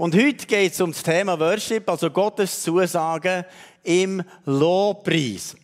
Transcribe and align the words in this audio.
Und 0.00 0.14
heute 0.14 0.46
geht 0.46 0.72
es 0.72 0.80
um 0.80 0.92
das 0.92 1.02
Thema 1.02 1.38
Worship, 1.38 1.86
also 1.86 2.10
Gottes 2.10 2.62
Zusagen 2.62 3.44
im 3.82 4.22
Lobpreis. 4.46 5.54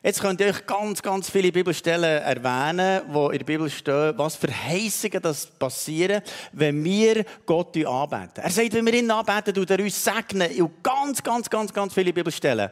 Jetzt 0.00 0.20
könnt 0.20 0.40
ihr 0.40 0.46
euch 0.46 0.64
ganz, 0.64 1.02
ganz 1.02 1.28
viele 1.28 1.50
Bibelstellen 1.50 2.22
erwähnen, 2.22 3.02
wo 3.08 3.30
in 3.30 3.38
der 3.38 3.44
Bibel 3.44 3.68
stehen, 3.68 4.16
was 4.16 4.36
für 4.36 4.46
Verheißungen 4.46 5.20
das 5.20 5.46
passieren, 5.46 6.22
wenn 6.52 6.84
wir 6.84 7.24
Gott 7.44 7.76
anbeten. 7.78 8.44
Er 8.44 8.50
sagt, 8.50 8.74
wenn 8.74 8.86
wir 8.86 8.94
ihn 8.94 9.10
anbeten, 9.10 9.54
tut 9.54 9.70
er 9.70 9.80
uns 9.80 10.04
segnen. 10.04 10.62
Und 10.62 10.84
ganz, 10.84 11.20
ganz, 11.20 11.50
ganz, 11.50 11.74
ganz 11.74 11.92
viele 11.92 12.12
Bibelstellen. 12.12 12.70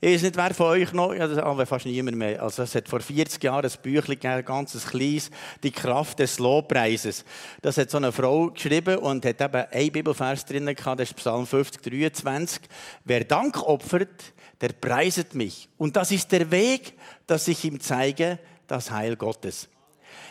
Ich 0.00 0.14
weiß 0.14 0.22
nicht, 0.22 0.36
wer 0.36 0.52
von 0.52 0.66
euch 0.66 0.92
noch, 0.92 1.14
ja, 1.14 1.26
das 1.26 1.38
aber 1.38 1.64
fast 1.66 1.86
niemand 1.86 2.16
mehr. 2.16 2.42
Also, 2.42 2.62
es 2.62 2.74
hat 2.74 2.88
vor 2.88 3.00
40 3.00 3.42
Jahren 3.42 3.64
ein 3.64 3.72
Büchlein 3.82 4.18
gegeben, 4.18 4.34
ein 4.34 4.44
ganzes 4.44 4.86
kleines, 4.86 5.30
die 5.62 5.70
Kraft 5.70 6.18
des 6.18 6.38
Lobpreises. 6.38 7.24
Das 7.62 7.78
hat 7.78 7.90
so 7.90 7.96
eine 7.96 8.12
Frau 8.12 8.50
geschrieben 8.50 8.98
und 8.98 9.24
hat 9.24 9.40
eben 9.40 9.64
ein 9.70 9.92
Bibelvers 9.92 10.44
drin 10.44 10.66
gehabt, 10.66 11.00
das 11.00 11.10
ist 11.10 11.16
Psalm 11.16 11.46
50, 11.46 11.82
23. 11.82 12.62
Wer 13.04 13.24
Dank 13.24 13.62
opfert, 13.62 14.34
der 14.60 14.68
preiset 14.68 15.34
mich. 15.34 15.68
Und 15.78 15.96
das 15.96 16.10
ist 16.10 16.30
der 16.32 16.50
Weg, 16.50 16.94
dass 17.26 17.48
ich 17.48 17.64
ihm 17.64 17.80
zeige, 17.80 18.38
das 18.66 18.90
Heil 18.90 19.16
Gottes. 19.16 19.68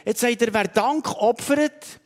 Jetzt 0.06 0.22
sagt 0.22 0.42
er, 0.42 0.54
wer 0.54 0.68
Dank 0.68 1.10
opfert, 1.16 2.00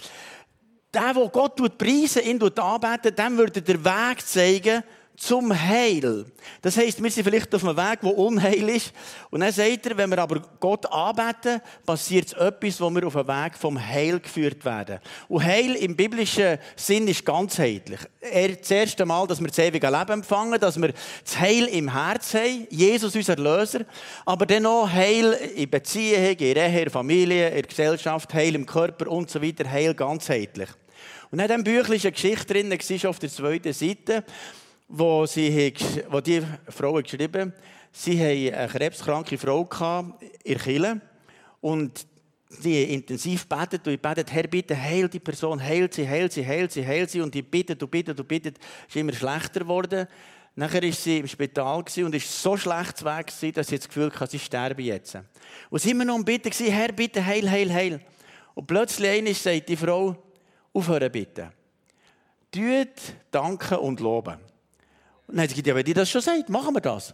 der, 0.93 1.13
der 1.13 1.29
Gott 1.29 1.77
preisen, 1.77 2.23
ihn 2.23 2.41
anbeten, 2.41 3.15
dem 3.15 3.37
würde 3.37 3.61
der 3.61 3.83
Weg 3.83 4.25
zeigen, 4.25 4.83
zum 5.17 5.51
Heil. 5.51 6.25
Das 6.61 6.77
heisst, 6.77 7.01
wir 7.01 7.09
sind 7.09 7.23
vielleicht 7.23 7.53
auf 7.53 7.63
einem 7.63 7.75
Weg, 7.75 8.01
der 8.01 8.15
Unheil 8.15 8.69
ist. 8.69 8.93
Und 9.31 9.39
dann 9.39 9.51
sagt 9.51 9.87
er, 9.87 9.97
wenn 9.97 10.11
wir 10.11 10.19
aber 10.19 10.41
Gott 10.59 10.85
anbeten, 10.85 11.59
passiert 11.85 12.33
etwas, 12.33 12.79
wo 12.79 12.89
wir 12.91 13.05
auf 13.07 13.15
einen 13.15 13.27
Weg 13.27 13.57
vom 13.57 13.83
Heil 13.83 14.19
geführt 14.19 14.63
werden. 14.63 14.99
Und 15.27 15.43
Heil 15.43 15.75
im 15.75 15.95
biblischen 15.95 16.59
Sinn 16.75 17.07
ist 17.07 17.25
ganzheitlich. 17.25 17.99
Er, 18.21 18.49
das 18.49 18.69
erste 18.69 19.05
Mal, 19.05 19.25
dass 19.25 19.41
wir 19.41 19.47
das 19.47 19.57
ewige 19.57 19.89
Leben 19.89 20.11
empfangen, 20.11 20.59
dass 20.59 20.79
wir 20.79 20.93
das 21.23 21.39
Heil 21.39 21.65
im 21.65 21.91
Herz 21.91 22.35
haben, 22.35 22.67
Jesus 22.69 23.15
unser 23.15 23.37
Löser, 23.37 23.85
aber 24.23 24.45
dann 24.45 24.67
auch 24.67 24.87
Heil 24.87 25.33
in 25.55 25.69
Beziehung, 25.69 26.37
in 26.37 26.57
Ehe, 26.57 26.83
in 26.83 26.89
Familie, 26.91 27.49
in 27.49 27.63
Gesellschaft, 27.63 28.33
Heil 28.35 28.53
im 28.53 28.67
Körper 28.67 29.07
und 29.07 29.31
so 29.31 29.41
weiter, 29.41 29.69
Heil 29.69 29.95
ganzheitlich. 29.95 30.69
Und 31.31 31.39
in 31.39 31.47
diesem 31.47 31.63
Büchlein 31.63 31.97
ist 31.97 32.05
eine 32.05 32.11
Geschichte 32.13 32.53
drin, 32.53 33.07
auf 33.07 33.19
der 33.19 33.29
zweiten 33.29 33.73
Seite 33.73 34.23
wo, 34.87 35.25
sie, 35.25 35.73
wo 36.09 36.21
die 36.21 36.41
Frau 36.69 36.93
geschrieben 36.93 37.53
sie 37.97 38.19
haben 38.19 38.59
eine 38.59 38.67
krebskranke 38.67 39.37
Frau 39.37 39.67
in 40.43 40.53
der 40.53 40.57
Kirche 40.57 41.01
und 41.61 42.05
sie 42.49 42.83
intensiv 42.83 43.47
betet 43.47 43.85
und 43.87 43.93
ich 43.93 44.01
betet, 44.01 44.31
Herr, 44.31 44.43
bitte 44.43 44.79
heil 44.79 45.09
die 45.09 45.19
Person, 45.19 45.61
heil 45.61 45.89
sie, 45.91 46.07
heil 46.07 46.31
sie, 46.31 46.45
heil 46.45 46.69
sie, 46.69 46.85
heil 46.85 47.09
sie 47.09 47.21
und 47.21 47.35
ich 47.35 47.49
bitte, 47.49 47.75
du 47.75 47.87
bitte, 47.87 48.13
du 48.13 48.23
bitte, 48.23 48.53
ist 48.87 48.95
immer 48.95 49.13
schlechter 49.13 49.61
geworden. 49.61 50.07
Nachher 50.55 50.81
war 50.81 50.91
sie 50.91 51.19
im 51.19 51.27
Spital 51.27 51.83
und 51.97 52.15
ist 52.15 52.41
so 52.41 52.57
schlecht 52.57 53.03
weg, 53.03 53.31
dass 53.53 53.67
sie 53.67 53.77
das 53.77 53.87
Gefühl 53.87 54.11
hatte, 54.11 54.31
sie 54.31 54.39
sterbe 54.39 54.81
jetzt. 54.81 55.17
Und 55.69 55.81
sie 55.81 55.91
immer 55.91 56.05
noch 56.05 56.15
am 56.15 56.25
Bitten, 56.25 56.51
Herr, 56.51 56.91
bitte 56.93 57.23
heil, 57.23 57.49
heil, 57.49 57.71
heil. 57.71 58.01
Und 58.55 58.65
plötzlich 58.65 59.37
sagt 59.37 59.69
die 59.69 59.75
Frau, 59.75 60.15
aufhören 60.73 61.11
bitte. 61.11 61.51
Tut, 62.51 63.15
danken 63.29 63.77
und 63.77 63.99
loben. 63.99 64.46
Und 65.27 65.37
dann 65.37 65.43
hat 65.43 65.55
sie 65.55 65.61
ja, 65.61 65.75
wenn 65.75 65.85
die 65.85 65.93
das 65.93 66.09
schon 66.09 66.21
sagt, 66.21 66.49
machen 66.49 66.73
wir 66.73 66.81
das. 66.81 67.11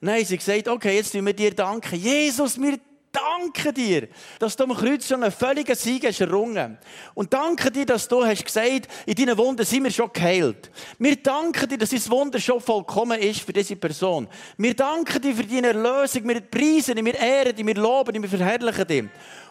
Und 0.00 0.08
dann 0.08 0.16
haben 0.16 0.24
sie 0.24 0.36
gesagt, 0.36 0.68
okay, 0.68 0.96
jetzt 0.96 1.12
tun 1.12 1.24
wir 1.24 1.32
dir 1.32 1.54
danken. 1.54 1.96
Jesus, 1.96 2.60
wir 2.60 2.78
danken 3.36 3.74
dir, 3.74 4.08
dass 4.38 4.56
du 4.56 4.64
am 4.64 4.74
Kreuz 4.74 5.06
schon 5.06 5.22
einen 5.22 5.32
völligen 5.32 5.74
Sieg 5.74 6.06
hast 6.06 6.20
errungen. 6.20 6.78
Und 7.14 7.32
danke 7.32 7.70
dir, 7.70 7.86
dass 7.86 8.08
du 8.08 8.24
hast 8.24 8.44
gesagt, 8.44 8.88
in 9.06 9.14
deinen 9.14 9.36
Wunden 9.36 9.64
sind 9.64 9.84
wir 9.84 9.90
schon 9.90 10.10
geheilt. 10.12 10.70
Wir 10.98 11.16
danken 11.16 11.68
dir, 11.68 11.78
dass 11.78 11.90
dein 11.90 12.10
Wunder 12.10 12.38
schon 12.38 12.60
vollkommen 12.60 13.20
ist 13.20 13.40
für 13.40 13.52
diese 13.52 13.76
Person. 13.76 14.28
Wir 14.56 14.74
danken 14.74 15.20
dir 15.20 15.34
für 15.34 15.44
deine 15.44 15.68
Erlösung. 15.68 16.28
Wir 16.28 16.40
preisen 16.40 16.94
dich, 16.94 17.04
wir 17.04 17.14
ehren 17.14 17.54
dich, 17.54 17.66
wir 17.66 17.74
loben 17.74 18.12
dich, 18.12 18.22
wir 18.22 18.38
verherrlichen 18.38 18.86
dich. 18.86 19.04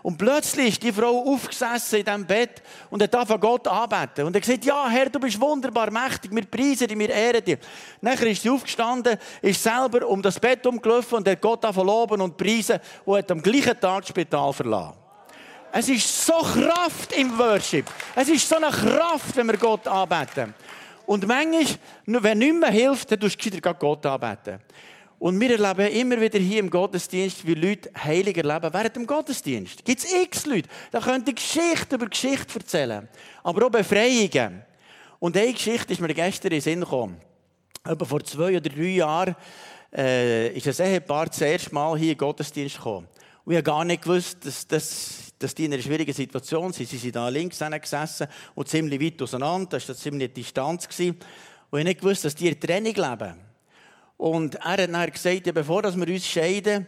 Und 0.05 0.19
plötzlich 0.19 0.67
ist 0.67 0.83
die 0.83 0.93
Frau 0.93 1.33
aufgesessen 1.33 1.97
in 1.97 2.05
diesem 2.05 2.25
Bett 2.27 2.61
und 2.91 3.01
hat 3.01 3.27
von 3.27 3.39
Gott 3.39 3.67
anbeten. 3.67 4.27
Und 4.27 4.35
er 4.35 4.39
gesagt, 4.41 4.63
ja, 4.63 4.87
Herr, 4.87 5.09
du 5.09 5.19
bist 5.19 5.41
wunderbar 5.41 5.89
mächtig, 5.89 6.29
wir 6.31 6.45
preisen 6.45 6.87
dich, 6.87 6.99
wir 6.99 7.09
ehren 7.09 7.43
dich. 7.43 7.57
Nachher 8.01 8.27
ist 8.27 8.43
sie 8.43 8.51
aufgestanden, 8.51 9.17
ist 9.41 9.63
selber 9.63 10.07
um 10.07 10.21
das 10.21 10.39
Bett 10.39 10.63
umgelaufen 10.67 11.15
und 11.15 11.27
hat 11.27 11.41
Gott 11.41 11.65
angefangen 11.65 11.87
loben 11.87 12.21
und 12.21 12.37
preisen 12.37 12.79
und 13.03 13.17
hat 13.17 13.31
am 13.31 13.41
gleichen 13.41 13.74
Tag 13.79 14.01
das 14.01 14.09
Spital 14.09 14.53
verlassen. 14.53 14.93
Es 15.71 15.89
ist 15.89 16.25
so 16.25 16.33
Kraft 16.33 17.11
im 17.17 17.37
Worship. 17.37 17.85
Es 18.15 18.29
ist 18.29 18.47
so 18.47 18.55
eine 18.55 18.67
Kraft, 18.67 19.35
wenn 19.35 19.47
wir 19.47 19.57
Gott 19.57 19.87
anbeten. 19.87 20.53
Und 21.05 21.27
manchmal, 21.27 21.67
wenn 22.05 22.37
nichts 22.37 22.59
mehr 22.59 22.71
hilft, 22.71 23.11
dann 23.11 23.19
tust 23.19 23.43
du 23.45 23.61
Gott 23.61 24.05
anbeten. 24.05 24.59
Und 25.19 25.39
wir 25.39 25.59
erleben 25.59 25.93
immer 25.95 26.21
wieder 26.21 26.39
hier 26.39 26.59
im 26.59 26.69
Gottesdienst, 26.69 27.45
wie 27.47 27.53
Leute 27.53 27.89
heilig 28.03 28.37
erleben 28.37 28.73
während 28.73 28.95
dem 28.95 29.07
Gottesdienst. 29.07 29.83
Gibt 29.83 30.03
es 30.03 30.13
x 30.13 30.45
Leute, 30.45 30.69
da 30.91 30.99
können 30.99 31.23
die 31.23 31.35
Geschichte 31.35 31.95
über 31.95 32.07
Geschichte 32.07 32.59
erzählen. 32.59 33.07
Aber 33.43 33.65
auch 33.65 33.69
Befreiungen. 33.69 34.63
Und 35.19 35.37
eine 35.37 35.53
Geschichte 35.53 35.93
ist 35.93 36.01
mir 36.01 36.13
gestern 36.13 36.51
in 36.51 36.57
den 36.57 36.61
Sinn 36.61 36.79
gekommen. 36.81 37.17
Etwa 37.83 38.05
vor 38.05 38.23
zwei 38.23 38.57
oder 38.57 38.69
drei 38.69 38.83
Jahren 38.83 39.35
äh, 39.95 40.49
ist 40.49 40.79
ein 40.79 40.87
Ehepaar 40.87 41.27
das 41.27 41.41
erste 41.41 41.73
Mal 41.73 41.97
hier 41.97 42.11
in 42.11 42.17
den 42.17 42.19
Gottesdienst 42.19 42.77
gekommen. 42.77 43.07
Und 43.45 43.53
ich 43.53 43.57
habe 43.57 43.63
gar 43.63 43.85
nicht 43.85 44.01
gewusst, 44.01 44.44
dass, 44.44 44.67
dass, 44.67 45.33
dass 45.38 45.53
die 45.53 45.66
in 45.66 45.73
einer 45.73 45.81
schwierigen 45.81 46.13
Situation 46.13 46.73
sind. 46.73 46.89
Sie 46.89 46.97
sind 46.97 47.16
da 47.16 47.29
links 47.29 47.59
gesessen 47.59 48.28
und 48.56 48.67
ziemlich 48.67 49.00
weit 49.00 49.22
auseinander. 49.22 49.78
Das 49.78 49.88
war 49.88 49.95
ziemlich 49.95 50.33
Distanz. 50.33 50.88
Und 50.88 51.00
ich 51.00 51.16
habe 51.72 51.84
nicht 51.84 52.01
gewusst, 52.01 52.25
dass 52.25 52.34
die 52.34 52.47
in 52.47 52.59
Training 52.59 52.95
leben. 52.95 53.35
Und 54.17 54.55
er 54.55 54.63
hat 54.63 54.79
dann 54.79 55.11
gesagt, 55.11 55.45
ja, 55.45 55.53
bevor 55.53 55.84
wir 55.84 56.07
uns 56.07 56.25
scheiden, 56.25 56.88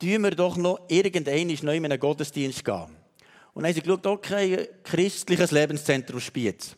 tun 0.00 0.22
wir 0.22 0.32
doch 0.32 0.56
noch 0.56 0.80
irgendeinen 0.88 1.56
neu 1.62 1.76
in 1.76 1.84
einen 1.84 2.00
Gottesdienst 2.00 2.64
gehen. 2.64 2.86
Und 3.52 3.62
dann 3.62 3.66
haben 3.66 3.74
sie 3.74 3.82
geschaut, 3.82 4.06
okay, 4.06 4.68
christliches 4.82 5.52
Lebenszentrum 5.52 6.18
Spiez. 6.18 6.74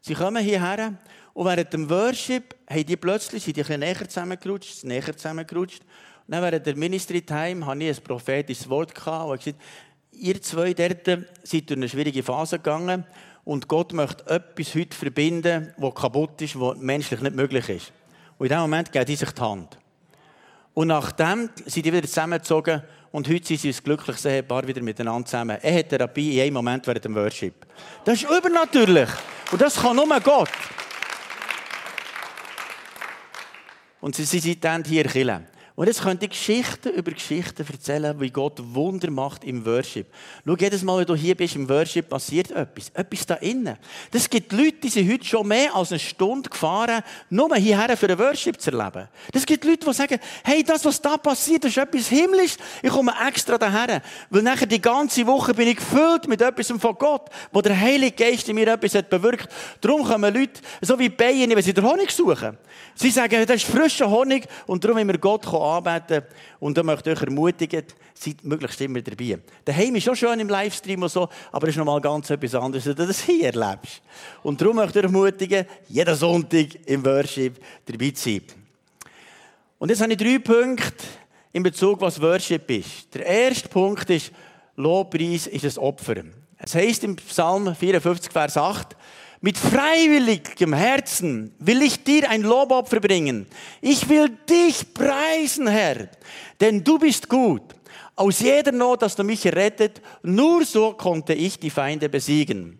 Sie 0.00 0.14
kommen 0.14 0.42
hierher 0.42 0.94
und 1.34 1.46
während 1.46 1.72
dem 1.72 1.90
Worship 1.90 2.54
haben 2.68 2.86
die 2.86 2.96
plötzlich 2.96 3.42
sind 3.42 3.56
die 3.56 3.62
ein 3.62 3.66
bisschen 3.66 3.80
näher 3.80 4.08
zusammengerutscht, 4.08 4.84
näher 4.84 5.16
zusammengerutscht. 5.16 5.82
Dann 6.26 6.42
während 6.42 6.66
der 6.66 6.76
Ministry 6.76 7.22
Time 7.22 7.66
hatte 7.66 7.84
ich 7.84 7.98
ein 7.98 8.02
prophetisches 8.02 8.68
Wort 8.68 8.94
gehabt, 8.94 9.30
und 9.30 9.38
gesagt, 9.38 9.60
ihr 10.12 10.40
zwei 10.40 10.72
dort 10.72 11.06
seid 11.42 11.68
durch 11.68 11.76
eine 11.76 11.88
schwierige 11.88 12.22
Phase 12.22 12.56
gegangen 12.58 13.04
und 13.44 13.68
Gott 13.68 13.92
möchte 13.92 14.26
etwas 14.30 14.74
heute 14.74 14.96
verbinden, 14.96 15.74
was 15.76 15.94
kaputt 15.94 16.40
ist, 16.40 16.58
was 16.58 16.78
menschlich 16.78 17.20
nicht 17.20 17.36
möglich 17.36 17.68
ist. 17.68 17.92
Und 18.38 18.46
in 18.46 18.52
dem 18.52 18.60
Moment 18.60 18.90
geben 18.90 19.04
die 19.04 19.16
sich 19.16 19.30
die 19.30 19.40
Hand. 19.40 19.78
Und 20.72 20.88
nachdem 20.88 21.50
sind 21.66 21.86
die 21.86 21.92
wieder 21.92 22.06
zusammengezogen 22.06 22.82
und 23.12 23.28
heute 23.28 23.46
sind 23.46 23.60
sie 23.60 23.68
ein 23.68 23.84
glückliches 23.84 24.24
Ehepaar 24.24 24.66
wieder 24.66 24.82
miteinander 24.82 25.26
zusammen. 25.26 25.58
Er 25.62 25.78
hat 25.78 25.90
Therapie 25.90 26.36
in 26.36 26.42
einem 26.42 26.54
Moment 26.54 26.86
während 26.86 27.04
dem 27.04 27.14
Worship. 27.14 27.66
Das 28.04 28.14
ist 28.14 28.28
übernatürlich. 28.28 29.10
Und 29.52 29.60
das 29.60 29.76
kann 29.76 29.94
nur 29.94 30.08
Gott. 30.20 30.48
Und 34.00 34.16
sie 34.16 34.24
sind 34.24 34.64
dann 34.64 34.82
hier 34.84 35.14
in 35.14 35.46
und 35.76 35.88
jetzt 35.88 36.02
könnt 36.02 36.22
ihr 36.22 36.28
Geschichten 36.28 36.90
über 36.90 37.10
Geschichten 37.10 37.66
erzählen, 37.68 38.20
wie 38.20 38.30
Gott 38.30 38.62
Wunder 38.62 39.10
macht 39.10 39.42
im 39.42 39.66
Worship. 39.66 40.06
Schau, 40.46 40.54
jedes 40.56 40.84
Mal, 40.84 40.98
wenn 40.98 41.06
du 41.06 41.16
hier 41.16 41.34
bist 41.34 41.56
im 41.56 41.68
Worship, 41.68 42.08
passiert 42.08 42.52
etwas. 42.52 42.90
Etwas 42.90 43.26
da 43.26 43.34
innen. 43.34 43.76
Das 44.12 44.30
gibt 44.30 44.52
Leute, 44.52 44.76
die 44.84 44.88
sind 44.88 45.10
heute 45.12 45.24
schon 45.24 45.48
mehr 45.48 45.74
als 45.74 45.90
eine 45.90 45.98
Stunde 45.98 46.48
gefahren, 46.48 47.02
nur 47.28 47.56
hierher 47.56 47.96
für 47.96 48.06
einen 48.06 48.20
Worship 48.20 48.60
zu 48.60 48.70
erleben. 48.70 49.08
Das 49.32 49.44
gibt 49.44 49.64
Leute, 49.64 49.84
die 49.84 49.92
sagen, 49.92 50.20
hey, 50.44 50.62
das, 50.62 50.84
was 50.84 51.02
da 51.02 51.16
passiert, 51.16 51.64
ist 51.64 51.76
etwas 51.76 52.06
himmlisch. 52.06 52.54
Ich 52.80 52.90
komme 52.90 53.12
extra 53.26 53.58
daher. 53.58 54.00
Weil 54.30 54.42
nachher 54.42 54.66
die 54.66 54.80
ganze 54.80 55.26
Woche 55.26 55.54
bin 55.54 55.66
ich 55.66 55.76
gefüllt 55.78 56.28
mit 56.28 56.40
etwas 56.40 56.68
von 56.70 56.94
Gott, 56.94 57.30
wo 57.50 57.60
der 57.60 57.76
Heilige 57.76 58.12
Geist 58.12 58.48
in 58.48 58.54
mir 58.54 58.68
etwas 58.68 58.94
hat 58.94 59.10
bewirkt. 59.10 59.48
Darum 59.80 60.04
kommen 60.04 60.32
Leute, 60.32 60.60
so 60.80 60.96
wie 61.00 61.08
Bienen, 61.08 61.56
wenn 61.56 61.64
sie 61.64 61.74
den 61.74 61.84
Honig 61.84 62.12
suchen. 62.12 62.56
Sie 62.94 63.10
sagen, 63.10 63.44
das 63.44 63.56
ist 63.56 63.66
frischer 63.66 64.08
Honig 64.08 64.46
und 64.68 64.84
darum, 64.84 64.98
wenn 64.98 65.08
wir 65.08 65.18
Gott 65.18 65.44
kommen, 65.44 65.63
anbeten. 65.64 66.22
Und 66.60 66.76
da 66.76 66.82
möchte 66.82 67.10
ich 67.10 67.16
euch 67.16 67.26
ermutigen, 67.26 67.84
seid 68.14 68.44
möglichst 68.44 68.80
immer 68.80 69.00
dabei. 69.00 69.38
Daheim 69.64 69.96
ist 69.96 70.04
schon 70.04 70.16
schön 70.16 70.38
im 70.40 70.48
Livestream 70.48 71.02
und 71.02 71.08
so, 71.08 71.28
aber 71.50 71.68
es 71.68 71.74
ist 71.74 71.78
nochmal 71.78 72.00
ganz 72.00 72.30
etwas 72.30 72.54
anderes, 72.54 72.86
wenn 72.86 72.94
du 72.94 73.06
das 73.06 73.22
hier 73.22 73.52
erlebst. 73.52 74.02
Und 74.42 74.60
darum 74.60 74.76
möchte 74.76 75.00
ich 75.00 75.04
euch 75.04 75.12
ermutigen, 75.12 75.66
jeden 75.88 76.14
Sonntag 76.14 76.66
im 76.86 77.04
Worship 77.04 77.54
dabei 77.84 78.10
zu 78.10 78.30
sein. 78.30 78.42
Und 79.78 79.88
jetzt 79.90 80.00
habe 80.00 80.12
ich 80.12 80.18
drei 80.18 80.38
Punkte 80.38 81.04
in 81.52 81.62
Bezug, 81.62 82.00
was 82.00 82.20
Worship 82.20 82.70
ist. 82.70 83.14
Der 83.14 83.26
erste 83.26 83.68
Punkt 83.68 84.08
ist, 84.10 84.32
Lobpreis 84.76 85.46
ist 85.46 85.64
ein 85.64 85.82
Opfer. 85.82 86.16
Es 86.58 86.74
heißt 86.74 87.04
im 87.04 87.16
Psalm 87.16 87.74
54, 87.74 88.32
Vers 88.32 88.56
8, 88.56 88.96
mit 89.40 89.58
freiwilligem 89.58 90.72
Herzen 90.72 91.54
will 91.58 91.82
ich 91.82 92.02
dir 92.02 92.30
ein 92.30 92.42
Lobopfer 92.42 93.00
bringen. 93.00 93.46
Ich 93.80 94.08
will 94.08 94.30
dich 94.48 94.94
preisen, 94.94 95.66
Herr, 95.66 96.08
denn 96.60 96.82
du 96.82 96.98
bist 96.98 97.28
gut. 97.28 97.62
Aus 98.16 98.40
jeder 98.40 98.72
Not 98.72 99.02
hast 99.02 99.18
du 99.18 99.24
mich 99.24 99.44
errettet. 99.44 100.00
Nur 100.22 100.64
so 100.64 100.92
konnte 100.92 101.34
ich 101.34 101.58
die 101.58 101.70
Feinde 101.70 102.08
besiegen. 102.08 102.78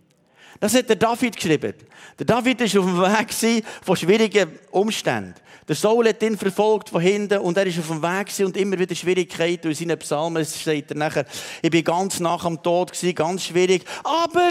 Das 0.61 0.75
hat 0.75 0.89
der 0.89 0.97
David 0.97 1.37
geschrieben. 1.37 1.75
Der 2.19 2.27
David 2.27 2.61
war 2.61 2.81
auf 2.81 2.87
dem 2.87 3.01
Weg 3.01 3.65
von 3.83 3.97
schwierigen 3.97 4.59
Umständen. 4.71 5.35
Der 5.67 5.75
Saul 5.75 6.09
hat 6.09 6.23
ihn 6.23 6.37
verfolgt 6.37 6.91
von 6.91 7.01
hinten 7.01 7.39
und 7.39 7.56
er 7.56 7.67
ist 7.67 7.79
auf 7.79 7.89
dem 7.89 8.03
Weg 8.03 8.29
und 8.47 8.56
immer 8.56 8.79
wieder 8.79 8.95
Schwierigkeiten. 8.95 9.69
In 9.69 9.75
seinen 9.75 9.99
Psalmen 9.99 10.45
sagt 10.45 10.91
er 10.91 10.97
nachher, 10.97 11.25
ich 11.62 11.71
bin 11.71 11.83
ganz 11.83 12.21
nach 12.21 12.45
dem 12.45 12.62
Tod 12.62 12.93
gewesen, 12.93 13.15
ganz 13.15 13.45
schwierig. 13.45 13.85
Aber 14.05 14.51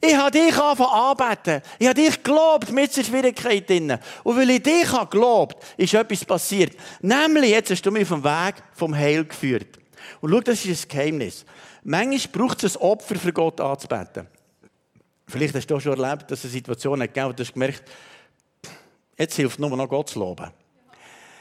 ich 0.00 0.14
habe 0.14 0.30
dich 0.30 0.56
angefangen 0.56 0.90
anbeten. 0.90 1.62
Ich 1.78 1.86
habe 1.86 2.00
dich 2.00 2.22
gelobt 2.22 2.70
mit 2.70 2.96
der 2.96 3.04
Schwierigkeit 3.04 3.68
drin. 3.68 3.98
Und 4.24 4.36
weil 4.36 4.50
ich 4.50 4.62
dich 4.62 4.90
habe 4.92 5.08
gelobt, 5.10 5.56
ist 5.76 5.94
etwas 5.94 6.24
passiert. 6.24 6.76
Nämlich, 7.00 7.50
jetzt 7.50 7.70
hast 7.70 7.82
du 7.82 7.90
mich 7.90 8.06
vom 8.06 8.22
Weg 8.22 8.56
vom 8.74 8.94
Heil 8.94 9.24
geführt. 9.24 9.78
Und 10.20 10.30
schau, 10.30 10.40
das 10.40 10.64
ist 10.64 10.84
ein 10.84 10.88
Geheimnis. 10.88 11.44
Manchmal 11.82 12.48
braucht 12.48 12.64
es 12.64 12.76
ein 12.76 12.82
Opfer 12.82 13.16
für 13.16 13.32
Gott 13.32 13.60
anzubeten. 13.60 14.28
Vielleicht 15.26 15.54
hast 15.54 15.66
du 15.66 15.76
auch 15.76 15.80
schon 15.80 15.98
erlebt, 15.98 16.30
dass 16.30 16.44
es 16.44 16.52
Situationen 16.52 17.06
gegeben 17.06 17.28
hat, 17.28 17.38
du 17.38 17.42
hast 17.42 17.52
gemerkt, 17.52 17.82
jetzt 19.16 19.34
hilft 19.34 19.58
nur 19.58 19.70
noch 19.70 19.88
Gott 19.88 20.10
zu 20.10 20.20
loben. 20.20 20.50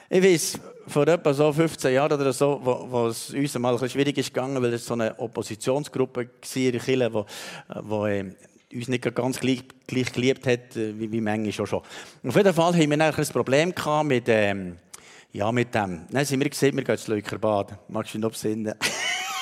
Ich 0.10 0.24
weiß, 0.24 0.60
vor 0.88 1.08
etwa 1.08 1.34
so 1.34 1.52
15 1.52 1.94
Jahren 1.94 2.14
oder 2.14 2.34
so, 2.34 2.60
wo, 2.64 2.88
wo 2.90 3.08
es 3.08 3.32
uns 3.32 3.58
mal 3.58 3.70
ein 3.70 3.76
bisschen 3.76 3.90
schwierig 3.90 4.18
ist 4.18 4.34
gegangen, 4.34 4.62
weil 4.62 4.74
es 4.74 4.86
so 4.86 4.94
eine 4.94 5.18
Oppositionsgruppe 5.20 6.22
war 6.22 6.72
der 6.72 6.80
Kirche, 6.80 7.14
wo, 7.14 7.26
wo 7.82 8.06
äh, 8.06 8.34
uns 8.74 8.88
nicht 8.88 9.16
ganz 9.16 9.40
gleich, 9.40 9.64
gleich 9.88 10.12
geliebt 10.12 10.46
hat, 10.48 10.76
äh, 10.76 10.98
wie, 11.00 11.12
wie 11.12 11.22
manchmal 11.22 11.64
auch 11.64 11.68
schon. 11.68 11.82
Auf 12.28 12.36
jeden 12.36 12.54
Fall 12.54 12.74
haben 12.74 12.90
wir 12.90 13.02
ein 13.02 13.28
Problem 13.28 13.74
gehabt 13.74 14.08
mit, 14.08 14.26
ähm, 14.28 14.78
ja, 15.32 15.52
mit 15.52 15.74
dem. 15.74 16.06
Dann 16.10 16.26
sind 16.26 16.40
wir 16.40 16.50
gesehen, 16.50 16.76
wir 16.76 16.84
gehen 16.84 16.96
ins 16.96 17.08
Leukerbad. 17.08 17.78
Magst 17.90 18.14
du 18.14 18.18
dich 18.18 18.24
noch 18.24 18.32
besinnen? 18.32 18.74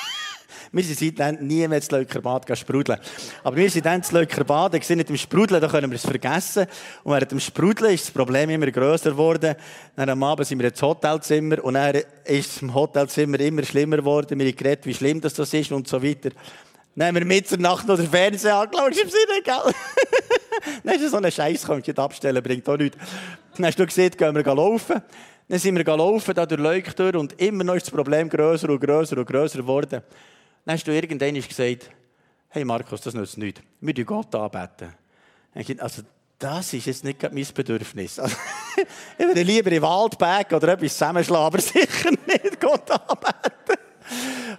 Wir 0.74 0.82
sind 0.82 0.98
seitdem 0.98 1.46
nie 1.46 1.68
mehr 1.68 1.78
ins 1.78 1.88
Leukerbad 1.88 2.58
sprudeln. 2.58 2.98
Aber 3.44 3.56
wir 3.56 3.70
sind 3.70 3.86
dann 3.86 3.96
ins 3.96 4.10
Leukerbad, 4.10 4.72
gesehen 4.72 4.96
mit 4.96 5.08
dem 5.08 5.16
Sprudeln, 5.16 5.60
da 5.60 5.68
können 5.68 5.88
wir 5.88 5.94
es 5.94 6.04
vergessen. 6.04 6.66
Und 7.04 7.12
während 7.12 7.30
dem 7.30 7.38
Sprudeln 7.38 7.94
ist 7.94 8.06
das 8.06 8.10
Problem 8.10 8.50
immer 8.50 8.68
grösser 8.72 9.12
geworden. 9.12 9.54
Dann 9.94 10.08
am 10.08 10.22
Abend 10.24 10.48
sind 10.48 10.58
wir 10.58 10.68
ins 10.68 10.82
Hotelzimmer 10.82 11.62
und 11.62 11.74
dann 11.74 11.94
ist 12.24 12.56
es 12.56 12.62
im 12.62 12.74
Hotelzimmer 12.74 13.38
immer 13.38 13.62
schlimmer 13.62 13.98
geworden. 13.98 14.36
Wir 14.36 14.46
haben 14.48 14.56
geredet, 14.56 14.84
wie 14.84 14.94
schlimm 14.94 15.20
das 15.20 15.38
ist 15.38 15.70
und 15.70 15.86
so 15.86 16.02
weiter. 16.02 16.30
Dann 16.96 17.06
haben 17.06 17.14
wir 17.14 17.24
Mitternacht 17.24 17.86
noch 17.86 17.96
den 17.96 18.10
Fernseher 18.10 18.56
angeschaut, 18.56 18.90
ist 18.90 19.02
im 19.02 19.10
Sinne, 19.10 19.42
gell? 19.44 19.74
Dann 20.82 20.94
ist 20.94 21.08
so 21.08 21.16
ein 21.16 21.30
Scheiß, 21.30 21.66
kann 21.66 21.82
ich 21.84 21.98
abstellen, 21.98 22.42
bringt 22.42 22.68
auch 22.68 22.76
nichts. 22.76 22.98
Dann 23.56 23.66
hast 23.66 23.78
du 23.78 23.86
gesehen, 23.86 24.10
gehen 24.16 24.34
wir 24.34 24.44
laufen. 24.44 25.02
Dann 25.48 25.58
sind 25.58 25.76
wir 25.76 25.84
laufen, 25.84 26.34
da 26.34 26.46
durch 26.46 26.60
Leuchttür 26.60 27.14
und 27.16 27.40
immer 27.40 27.62
noch 27.62 27.74
ist 27.74 27.86
das 27.86 27.94
Problem 27.94 28.28
grösser 28.28 28.70
und 28.70 28.80
grösser 28.80 29.18
und 29.18 29.26
grösser 29.26 29.58
geworden. 29.58 30.02
Dann 30.64 30.74
hast 30.74 30.86
du 30.86 30.92
irgendwann 30.92 31.34
gesagt, 31.34 31.90
hey 32.48 32.64
Markus, 32.64 33.00
das 33.02 33.14
nützt 33.14 33.36
nichts. 33.36 33.60
Wir 33.80 33.94
beten 33.94 34.06
Gott 34.06 34.34
anbeten. 34.34 34.94
Also, 35.78 36.02
das 36.38 36.72
ist 36.72 36.86
jetzt 36.86 37.04
nicht 37.04 37.22
mein 37.22 37.46
Bedürfnis. 37.54 38.18
Also, 38.18 38.36
ich 39.18 39.26
würde 39.26 39.42
lieber 39.42 39.70
im 39.72 39.82
Wald 39.82 40.18
backen 40.18 40.54
oder 40.54 40.68
etwas 40.68 40.92
zusammenschlagen, 40.92 41.46
aber 41.46 41.60
sicher 41.60 42.10
nicht 42.26 42.60
Gott 42.60 42.90
anbeten. 42.90 43.78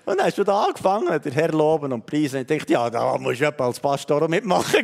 Und 0.06 0.18
dann 0.18 0.28
hast 0.28 0.38
du 0.38 0.44
da 0.44 0.66
angefangen, 0.66 1.22
der 1.22 1.32
Herr 1.32 1.52
loben 1.52 1.92
und 1.92 2.06
preisen. 2.06 2.42
Ich 2.42 2.48
dachte, 2.48 2.74
ja, 2.74 2.90
da 2.90 3.18
musst 3.18 3.42
du 3.42 3.60
als 3.60 3.80
Pastor 3.80 4.28
mitmachen. 4.28 4.84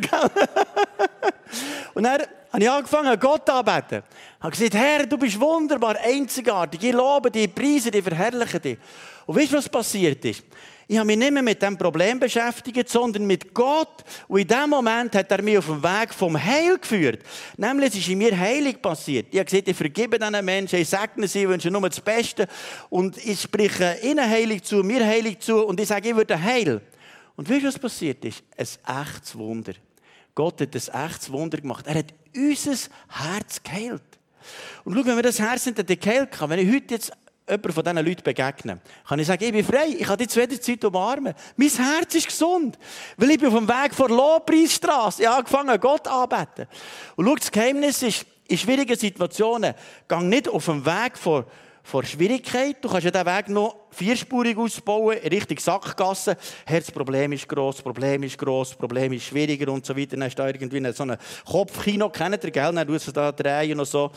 und 1.94 2.02
dann 2.02 2.22
habe 2.52 2.62
ich 2.62 2.70
angefangen, 2.70 3.18
Gott 3.20 3.48
anzubeten. 3.48 4.02
Ich 4.38 4.42
habe 4.42 4.50
gesagt, 4.50 4.74
Herr, 4.74 5.06
du 5.06 5.16
bist 5.16 5.40
wunderbar, 5.40 5.96
einzigartig. 6.02 6.82
Ich 6.82 6.92
lobe 6.92 7.30
dich, 7.30 7.44
ich 7.44 7.54
preise 7.54 7.90
dich, 7.90 8.02
verherrliche 8.02 8.60
dich. 8.60 8.78
Und 9.26 9.36
weißt 9.36 9.52
du, 9.52 9.56
was 9.56 9.68
passiert 9.68 10.24
ist? 10.24 10.42
Ich 10.88 10.98
habe 10.98 11.06
mich 11.06 11.16
nicht 11.16 11.32
mehr 11.32 11.42
mit 11.42 11.62
dem 11.62 11.78
Problem 11.78 12.18
beschäftigt, 12.18 12.88
sondern 12.88 13.26
mit 13.26 13.54
Gott. 13.54 14.04
Und 14.28 14.40
in 14.40 14.48
dem 14.48 14.70
Moment 14.70 15.14
hat 15.14 15.30
er 15.30 15.42
mich 15.42 15.58
auf 15.58 15.66
den 15.66 15.82
Weg 15.82 16.12
vom 16.12 16.42
Heil 16.42 16.78
geführt. 16.78 17.20
Nämlich, 17.56 17.90
es 17.90 17.98
ist 17.98 18.08
in 18.08 18.18
mir 18.18 18.36
heilig 18.36 18.82
passiert. 18.82 19.26
Ich 19.30 19.38
habe 19.38 19.44
gesagt, 19.44 19.68
ich 19.68 19.76
vergebe 19.76 20.18
diesen 20.18 20.44
Menschen, 20.44 20.78
ich 20.78 20.88
segne 20.88 21.28
sie, 21.28 21.48
wünsche 21.48 21.70
nur 21.70 21.88
das 21.88 22.00
Beste. 22.00 22.48
Und 22.90 23.16
ich 23.24 23.40
spreche 23.40 23.98
ihnen 24.02 24.28
heilig 24.28 24.64
zu, 24.64 24.76
mir 24.82 25.06
heilig 25.06 25.38
zu. 25.40 25.64
Und 25.64 25.80
ich 25.80 25.88
sage, 25.88 26.10
ich 26.10 26.16
würde 26.16 26.40
heil. 26.40 26.80
Und 27.36 27.48
weißt 27.48 27.62
du, 27.62 27.68
was 27.68 27.78
passiert 27.78 28.24
ist? 28.24 28.42
Ein 28.56 29.02
echtes 29.02 29.36
Wunder. 29.36 29.72
Gott 30.34 30.60
hat 30.60 30.74
ein 30.74 31.06
echtes 31.06 31.30
Wunder 31.30 31.58
gemacht. 31.58 31.86
Er 31.86 31.96
hat 31.96 32.14
unser 32.34 32.76
Herz 33.08 33.62
geheilt. 33.62 34.02
Und 34.84 34.94
schau, 34.94 35.06
wenn 35.06 35.16
wir 35.16 35.22
das 35.22 35.38
Herz 35.38 35.66
nicht 35.66 36.00
geheilt 36.00 36.40
haben, 36.40 36.50
wenn 36.50 36.58
ich 36.58 36.74
heute 36.74 36.94
jetzt 36.94 37.12
jemand 37.48 37.74
von 37.74 37.84
diesen 37.84 38.06
Leuten 38.06 38.22
begegnen, 38.22 38.80
kann 39.06 39.18
ich 39.18 39.26
sagen, 39.26 39.44
ich 39.44 39.52
bin 39.52 39.64
frei, 39.64 39.88
ich 39.88 40.06
kann 40.06 40.18
dich 40.18 40.28
zu 40.28 40.40
jeder 40.40 40.60
Zeit 40.60 40.84
umarmen. 40.84 41.34
Mein 41.56 41.68
Herz 41.68 42.14
ist 42.14 42.26
gesund, 42.26 42.78
weil 43.16 43.30
ich 43.30 43.38
bin 43.38 43.48
auf 43.48 43.54
dem 43.54 43.68
Weg 43.68 43.94
vor 43.94 44.08
Lobpreisstraße. 44.08 45.22
Ich 45.22 45.28
habe 45.28 45.38
angefangen, 45.38 45.80
Gott 45.80 46.06
anzubeten. 46.06 46.66
Und 47.16 47.26
schau, 47.26 47.34
das 47.34 47.50
Geheimnis 47.50 48.02
ist, 48.02 48.26
in 48.48 48.58
schwierigen 48.58 48.96
Situationen, 48.96 49.74
gang 50.06 50.28
nicht 50.28 50.48
auf 50.48 50.66
dem 50.66 50.84
Weg 50.84 51.16
vor, 51.16 51.46
vor 51.82 52.04
Schwierigkeit. 52.04 52.76
Du 52.80 52.88
kannst 52.88 53.04
ja 53.04 53.10
diesen 53.10 53.26
Weg 53.26 53.48
noch 53.48 53.76
vierspurig 53.90 54.56
ausbauen, 54.56 55.18
Richtung 55.18 55.58
Sackgasse. 55.58 56.36
Herr, 56.64 56.80
das 56.80 56.90
Problem 56.90 57.32
ist 57.32 57.48
gross, 57.48 57.76
das 57.76 57.82
Problem 57.82 58.22
ist 58.22 58.38
gross, 58.38 58.70
das 58.70 58.78
Problem 58.78 59.12
ist 59.12 59.24
schwieriger 59.24 59.72
und 59.72 59.84
so 59.84 59.96
weiter. 59.96 60.16
Dann 60.16 60.24
hast 60.24 60.36
du 60.36 60.42
da 60.42 60.48
irgendwie 60.48 60.92
so 60.92 61.02
ein 61.02 61.16
Kopfkino, 61.44 62.08
kennt 62.10 62.44
ihr, 62.44 62.50
gell? 62.50 62.72
Dann 62.72 62.86
tust 62.86 63.08
du 63.08 63.12
da 63.12 63.32
drehen 63.32 63.78
und 63.78 63.86
so. 63.86 64.10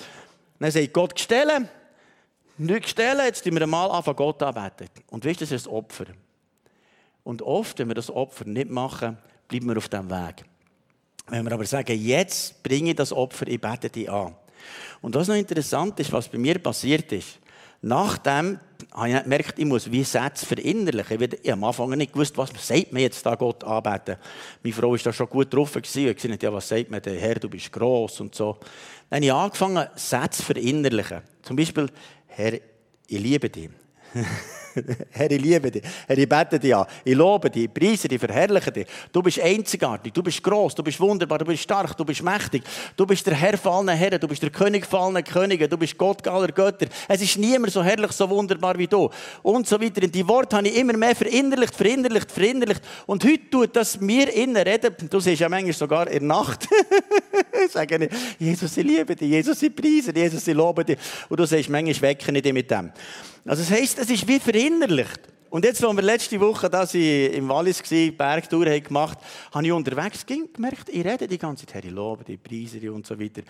Dann 0.60 0.72
sagt 0.72 0.94
Gott, 0.94 1.20
stellen 1.20 1.68
nicht 2.58 2.90
stellen, 2.90 3.26
jetzt 3.26 3.44
tun 3.44 3.56
wir 3.56 3.68
mal 3.68 3.88
an, 3.88 4.16
Gott 4.16 4.42
anbeten. 4.44 4.90
Und 5.10 5.24
wisst 5.26 5.42
ihr, 5.42 5.48
das 5.48 5.52
ist 5.52 5.68
ein 5.68 5.74
Opfer. 5.74 6.06
Und 7.24 7.42
oft, 7.42 7.80
wenn 7.80 7.88
wir 7.88 7.96
das 7.96 8.10
Opfer 8.10 8.46
nicht 8.46 8.70
machen, 8.70 9.18
bleiben 9.48 9.68
wir 9.68 9.78
auf 9.78 9.90
diesem 9.90 10.10
Weg. 10.10 10.46
Wenn 11.28 11.44
wir 11.44 11.52
aber 11.52 11.66
sagen, 11.66 12.00
jetzt 12.00 12.62
bringe 12.62 12.92
ich 12.92 12.96
das 12.96 13.12
Opfer, 13.12 13.48
ich 13.48 13.60
bete 13.60 13.90
dich 13.90 14.10
an. 14.10 14.36
Und 15.02 15.16
was 15.16 15.28
noch 15.28 15.36
interessant 15.36 16.00
ist, 16.00 16.12
was 16.12 16.28
bei 16.28 16.38
mir 16.38 16.60
passiert 16.60 17.12
ist, 17.12 17.40
nachdem 17.82 18.60
habe 18.92 19.10
ich 19.10 19.24
gemerkt, 19.24 19.60
ich 19.60 19.66
muss 19.66 19.92
wie 19.92 20.04
Sätze 20.04 20.46
verinnerlichen. 20.46 21.22
Ich 21.22 21.52
habe 21.52 21.54
am 21.54 21.64
Anfang 21.64 21.90
nicht 21.92 22.14
gewusst, 22.14 22.38
was 22.38 22.50
sagt 22.56 22.94
man 22.94 23.02
jetzt 23.02 23.26
da 23.26 23.36
Gott 23.36 23.64
anbeten. 23.64 24.18
Meine 24.64 24.74
Frau 24.74 24.92
war 24.92 24.98
da 24.98 25.12
schon 25.12 25.30
gut 25.30 25.54
drauf 25.54 25.76
und 25.76 25.84
gesagt, 25.84 26.44
ja, 26.44 26.54
was 26.54 26.68
sagt 26.68 26.90
man 26.92 27.02
denn, 27.02 27.18
Herr, 27.18 27.36
du 27.36 27.50
bist 27.50 27.72
gross 27.72 28.20
und 28.22 28.36
so. 28.36 28.58
Dann 29.10 29.18
habe 29.18 29.26
ich 29.26 29.34
angefangen, 29.34 29.88
Sätze 29.96 30.44
verinnerlichen. 30.44 31.22
Zum 31.42 31.56
Beispiel, 31.56 31.88
Herr, 32.38 32.60
ich 33.08 33.20
liebe 33.20 33.50
dich. 33.50 33.70
Herr, 35.12 35.32
ich 35.32 35.42
liebe 35.42 35.72
dich. 35.72 35.84
Herr, 36.08 36.18
ich 36.18 36.28
bete 36.28 36.60
dich 36.60 36.76
an. 36.76 36.86
Ich 37.04 37.16
lobe 37.16 37.50
dich, 37.50 37.66
ich 37.66 37.74
preise 37.74 38.08
dich, 38.08 38.20
verherrliche 38.20 38.72
dich. 38.72 38.88
Du 39.12 39.22
bist 39.22 39.40
einzigartig, 39.40 40.14
du 40.14 40.22
bist 40.22 40.44
groß, 40.44 40.76
du 40.76 40.84
bist 40.84 41.00
wunderbar, 41.00 41.40
du 41.40 41.46
bist 41.46 41.64
stark, 41.64 41.96
du 41.96 42.06
bist 42.06 42.24
mächtig. 42.24 42.64
Du 42.96 43.06
bist 43.06 43.26
der 43.26 43.36
Herr 43.36 43.58
von 43.58 43.88
allen 43.88 43.98
Herren, 43.98 44.20
du 44.20 44.28
bist 44.28 44.42
der 44.42 44.50
König 44.50 44.86
von 44.86 45.16
allen 45.16 45.24
Königen, 45.24 45.70
du 45.70 45.78
bist 45.78 45.98
Gott 45.98 46.28
aller 46.28 46.50
Götter. 46.50 46.88
Es 47.08 47.22
ist 47.22 47.38
niemand 47.38 47.74
so 47.74 47.84
herrlich, 47.84 48.12
so 48.12 48.30
wunderbar 48.30 48.78
wie 48.78 48.88
du. 48.88 49.10
Und 49.44 49.68
so 49.68 49.80
weiter. 49.80 50.04
Und 50.04 50.14
die 50.14 50.28
Worte 50.28 50.58
habe 50.58 50.68
ich 50.68 50.76
immer 50.76 50.98
mehr 50.98 51.16
verinnerlicht, 51.16 51.76
verinnerlicht, 51.76 52.32
verinnerlicht. 52.32 52.82
Und 53.06 53.24
heute 53.24 53.50
tut 53.50 53.76
das 53.76 54.00
mir 54.00 54.34
innen 54.34 54.58
reden. 54.58 54.96
Du 55.10 55.20
siehst 55.20 55.42
ja 55.42 55.50
manchmal 55.50 55.74
sogar 55.74 56.08
in 56.08 56.28
der 56.28 56.38
Nacht. 56.38 56.68
Sagen 57.70 58.10
Jesus, 58.38 58.78
ich 58.78 58.86
liebe 58.86 59.16
dich, 59.16 59.30
Jesus, 59.30 59.62
ich 59.62 59.76
preise 59.76 60.12
dich, 60.12 60.24
Jesus, 60.24 60.48
ich 60.48 60.56
lobe 60.56 60.84
dich. 60.84 60.98
Und 61.30 61.40
du 61.40 61.46
siehst 61.46 61.70
manchmal 61.70 62.02
wecken 62.02 62.36
ich 62.36 62.42
dich 62.42 62.54
mit 62.54 62.70
dem. 62.70 62.92
Also 63.48 63.62
das 63.62 63.72
heisst, 63.72 64.00
es 64.00 64.10
ist 64.10 64.28
wie 64.28 64.40
verinnerlicht. 64.40 64.65
Kinderlicht. 64.66 65.35
Und 65.56 65.64
jetzt, 65.64 65.82
als 65.82 65.96
wir 65.96 66.04
letzte 66.04 66.38
Woche 66.42 66.70
das 66.70 66.94
im 66.96 67.48
Wallis 67.48 67.82
waren, 67.90 68.18
Bergtour 68.18 68.66
haben 68.66 68.84
gemacht 68.84 69.18
habe 69.54 69.66
ich 69.66 69.72
unterwegs 69.72 70.26
gemerkt, 70.26 70.90
ich 70.90 71.06
rede 71.06 71.30
die 71.30 71.38
ganze 71.38 71.66
Zeit, 71.66 71.76
Herr, 71.76 71.86
ich 71.86 71.92
lobe 71.92 72.26
die 72.26 72.36
Preise 72.36 72.92
und 72.92 73.08
so 73.08 73.18
weiter. 73.18 73.42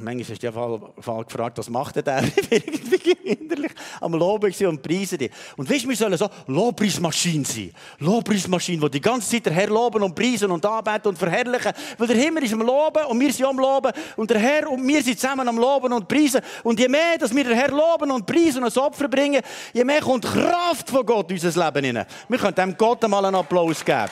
Manchmal 0.00 0.32
hast 0.32 0.42
du 0.42 0.46
ja 0.46 0.52
Fall, 0.52 1.24
gefragt, 1.24 1.56
was 1.56 1.70
macht 1.70 1.96
der? 1.96 2.24
irgendwie 2.50 3.12
innerlich 3.24 3.72
am 4.02 4.12
Loben 4.12 4.52
und 4.66 4.82
Preisen. 4.82 5.30
Und 5.56 5.70
weißt 5.70 5.84
du, 5.84 5.88
wir 5.88 5.96
sollen 5.96 6.18
so 6.18 6.28
Lobpreismaschinen 6.46 7.46
sein. 7.46 7.72
Lobpreismaschinen, 8.00 8.82
die 8.82 8.90
die 8.90 9.00
ganze 9.00 9.30
Zeit 9.30 9.46
der 9.46 9.54
Herr 9.54 9.68
loben 9.68 10.02
und 10.02 10.14
preisen 10.14 10.50
und 10.50 10.66
anbeten 10.66 11.08
und 11.08 11.18
verherrlichen. 11.18 11.72
Weil 11.96 12.06
der 12.06 12.16
Himmel 12.16 12.44
ist 12.44 12.52
am 12.52 12.60
Loben 12.60 13.06
und 13.06 13.18
wir 13.18 13.32
sind 13.32 13.46
am 13.46 13.58
Loben 13.58 13.92
und 14.16 14.28
der 14.28 14.40
Herr 14.40 14.70
und 14.70 14.86
wir 14.86 15.02
sind 15.02 15.18
zusammen 15.18 15.48
am 15.48 15.56
Loben 15.56 15.90
und 15.90 16.06
preisen. 16.06 16.42
Und 16.64 16.78
je 16.78 16.88
mehr, 16.88 17.16
dass 17.18 17.34
wir 17.34 17.44
den 17.44 17.54
Herr 17.54 17.70
loben 17.70 18.10
und 18.10 18.26
preisen 18.26 18.62
und 18.62 18.76
ein 18.76 18.82
Opfer 18.82 19.08
bringen, 19.08 19.40
je 19.72 19.84
mehr 19.84 20.02
kommt 20.02 20.26
Kraft 20.26 20.90
von 20.90 21.06
Gott 21.06 21.32
unser 21.46 21.64
Leben 21.64 21.84
hinein. 21.84 22.06
Wir 22.28 22.38
können 22.38 22.54
dem 22.54 22.76
Gott 22.76 23.02
einmal 23.04 23.24
einen 23.24 23.36
Applaus 23.36 23.84
geben. 23.84 24.10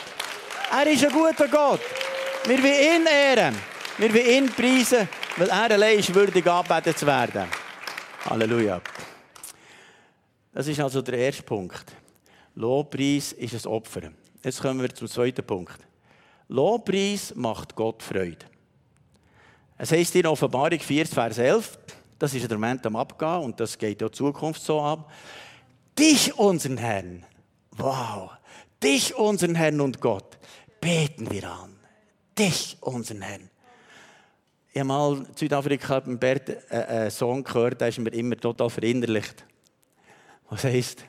Er 0.72 0.86
ist 0.86 1.04
ein 1.04 1.12
guter 1.12 1.48
Gott. 1.48 1.80
Wir 2.46 2.62
wollen 2.62 3.02
ihn 3.02 3.06
ehren. 3.06 3.54
Wir 3.98 4.12
wollen 4.12 4.26
ihn 4.26 4.52
preisen, 4.52 5.08
weil 5.36 5.48
er 5.48 5.70
allein 5.70 5.98
ist 5.98 6.14
würdig 6.14 6.46
angebetet 6.46 6.98
zu 6.98 7.06
werden. 7.06 7.44
Halleluja. 8.28 8.80
Das 10.52 10.66
ist 10.66 10.80
also 10.80 11.02
der 11.02 11.18
erste 11.18 11.42
Punkt. 11.42 11.84
Lobpreis 12.54 13.32
ist 13.32 13.66
ein 13.66 13.72
Opfer. 13.72 14.02
Jetzt 14.42 14.60
kommen 14.60 14.80
wir 14.80 14.94
zum 14.94 15.08
zweiten 15.08 15.44
Punkt. 15.44 15.78
Lobpreis 16.48 17.34
macht 17.34 17.74
Gott 17.74 18.02
Freude. 18.02 18.46
Es 19.76 19.90
heißt 19.90 20.14
in 20.16 20.26
Offenbarung 20.26 20.78
4, 20.78 21.06
Vers 21.06 21.38
11, 21.38 21.78
das 22.18 22.32
ist 22.32 22.48
der 22.48 22.56
Moment 22.56 22.86
am 22.86 22.96
Abgehen 22.96 23.42
und 23.42 23.58
das 23.58 23.76
geht 23.76 24.00
ja 24.00 24.10
Zukunft 24.10 24.62
so 24.62 24.80
ab. 24.80 25.10
Dich, 25.98 26.36
unseren 26.38 26.76
Herrn, 26.76 27.24
wow, 27.76 28.30
dich, 28.82 29.14
unseren 29.14 29.54
Herrn 29.54 29.80
und 29.80 30.00
Gott, 30.00 30.38
beten 30.80 31.30
wir 31.30 31.50
an. 31.50 31.76
dich, 32.38 32.76
unseren 32.80 33.22
Herrn. 33.22 33.48
Ich 34.72 34.80
habe 34.80 34.88
mal 34.88 35.16
in 35.18 35.26
Südafrika 35.36 36.00
beim 36.00 36.18
Bert 36.18 36.48
äh, 36.48 36.76
einen 36.76 37.10
Song 37.10 37.44
gehört, 37.44 37.80
der 37.80 37.88
ist 37.88 37.98
mir 37.98 38.12
immer 38.12 38.36
total 38.36 38.68
verinnerlicht. 38.68 39.44
Was 40.50 40.64
heißt, 40.64 41.04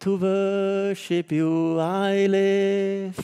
To 0.00 0.20
worship 0.20 1.32
you 1.32 1.78
I 1.80 2.26
live. 2.26 3.16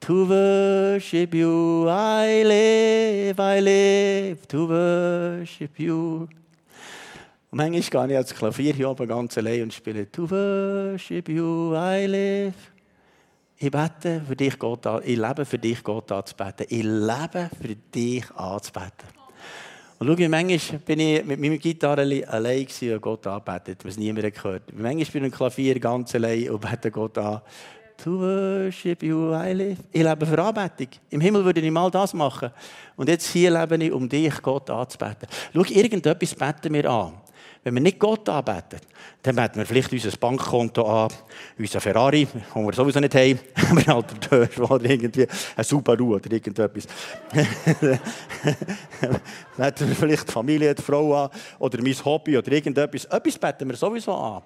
To 0.00 0.28
worship 0.28 1.34
you 1.34 1.88
I 1.88 2.42
live, 2.42 3.38
I 3.38 3.60
live 3.60 4.46
to 4.48 4.66
worship 4.68 5.78
you. 5.78 6.28
Und 7.54 7.58
manchmal 7.58 8.08
gehe 8.08 8.14
ich 8.14 8.18
als 8.18 8.34
Klavier 8.34 8.74
hier 8.74 8.90
oben 8.90 9.06
ganz 9.06 9.38
allein 9.38 9.62
und 9.62 9.72
spiele 9.72 10.10
To 10.10 10.28
worship 10.28 11.28
you 11.28 11.72
I 11.72 12.04
live. 12.04 12.72
Ich 13.56 13.70
bete 13.70 14.22
für 14.26 14.34
dich, 14.34 14.58
Gott. 14.58 14.84
Ich 15.04 15.16
lebe 15.16 15.44
für 15.44 15.56
dich, 15.56 15.80
Gott 15.84 16.10
anzubeten. 16.10 16.66
Ich 16.68 16.82
lebe 16.82 17.48
für 17.62 17.76
dich 17.94 18.28
anzubeten. 18.32 19.06
Und 20.00 20.20
schau, 20.20 20.28
manchmal 20.28 20.80
bin 20.80 20.98
ich 20.98 21.24
mit 21.24 21.38
meiner 21.38 21.58
Gitarre 21.58 22.26
allein 22.26 22.66
und 22.66 23.00
Gott 23.00 23.24
anbetet, 23.28 23.84
was 23.84 23.98
niemand 23.98 24.34
gehört. 24.34 24.62
Manchmal 24.72 24.92
bin 24.94 25.04
ich 25.04 25.14
im 25.14 25.30
Klavier 25.30 25.78
ganz 25.78 26.12
allein 26.16 26.50
und 26.50 26.60
bete 26.60 26.90
Gott 26.90 27.16
an. 27.18 27.40
To 27.98 28.18
worship 28.18 29.00
you 29.04 29.32
I 29.32 29.52
live. 29.52 29.78
Ich 29.92 30.02
lebe 30.02 30.26
für 30.26 30.42
Anbetung. 30.42 30.88
Im 31.08 31.20
Himmel 31.20 31.44
würde 31.44 31.60
ich 31.60 31.70
mal 31.70 31.88
das 31.88 32.14
machen. 32.14 32.50
Und 32.96 33.08
jetzt 33.08 33.28
hier 33.28 33.52
lebe 33.52 33.76
ich, 33.76 33.92
um 33.92 34.08
dich, 34.08 34.42
Gott, 34.42 34.68
anzubeten. 34.70 35.28
Schau, 35.54 35.62
irgendetwas 35.62 36.34
beten 36.34 36.74
wir 36.74 36.90
an. 36.90 37.12
Wenn 37.64 37.74
wir 37.74 37.80
nicht 37.80 37.98
Gott 37.98 38.28
anbeten, 38.28 38.78
dann 39.22 39.36
beten 39.36 39.56
wir 39.56 39.64
vielleicht 39.64 39.90
unser 39.90 40.14
Bankkonto 40.18 40.84
an, 40.84 41.10
unser 41.58 41.80
Ferrari, 41.80 42.28
den 42.54 42.66
wir 42.66 42.72
sowieso 42.74 43.00
nicht 43.00 43.14
haben, 43.14 43.40
aber 43.70 43.86
halt 43.86 44.60
oder 44.60 44.84
irgendwie 44.84 45.26
ein 45.56 45.64
Subaru 45.64 46.16
oder 46.16 46.30
irgendetwas. 46.30 46.86
beten 49.56 49.88
wir 49.88 49.96
vielleicht 49.96 50.28
die 50.28 50.32
Familie, 50.32 50.74
die 50.74 50.82
Frau 50.82 51.24
an 51.24 51.30
oder 51.58 51.80
mein 51.82 51.94
Hobby 52.04 52.36
oder 52.36 52.52
irgendetwas. 52.52 53.06
Etwas 53.06 53.38
beten 53.38 53.66
wir 53.66 53.76
sowieso 53.76 54.14
an. 54.14 54.42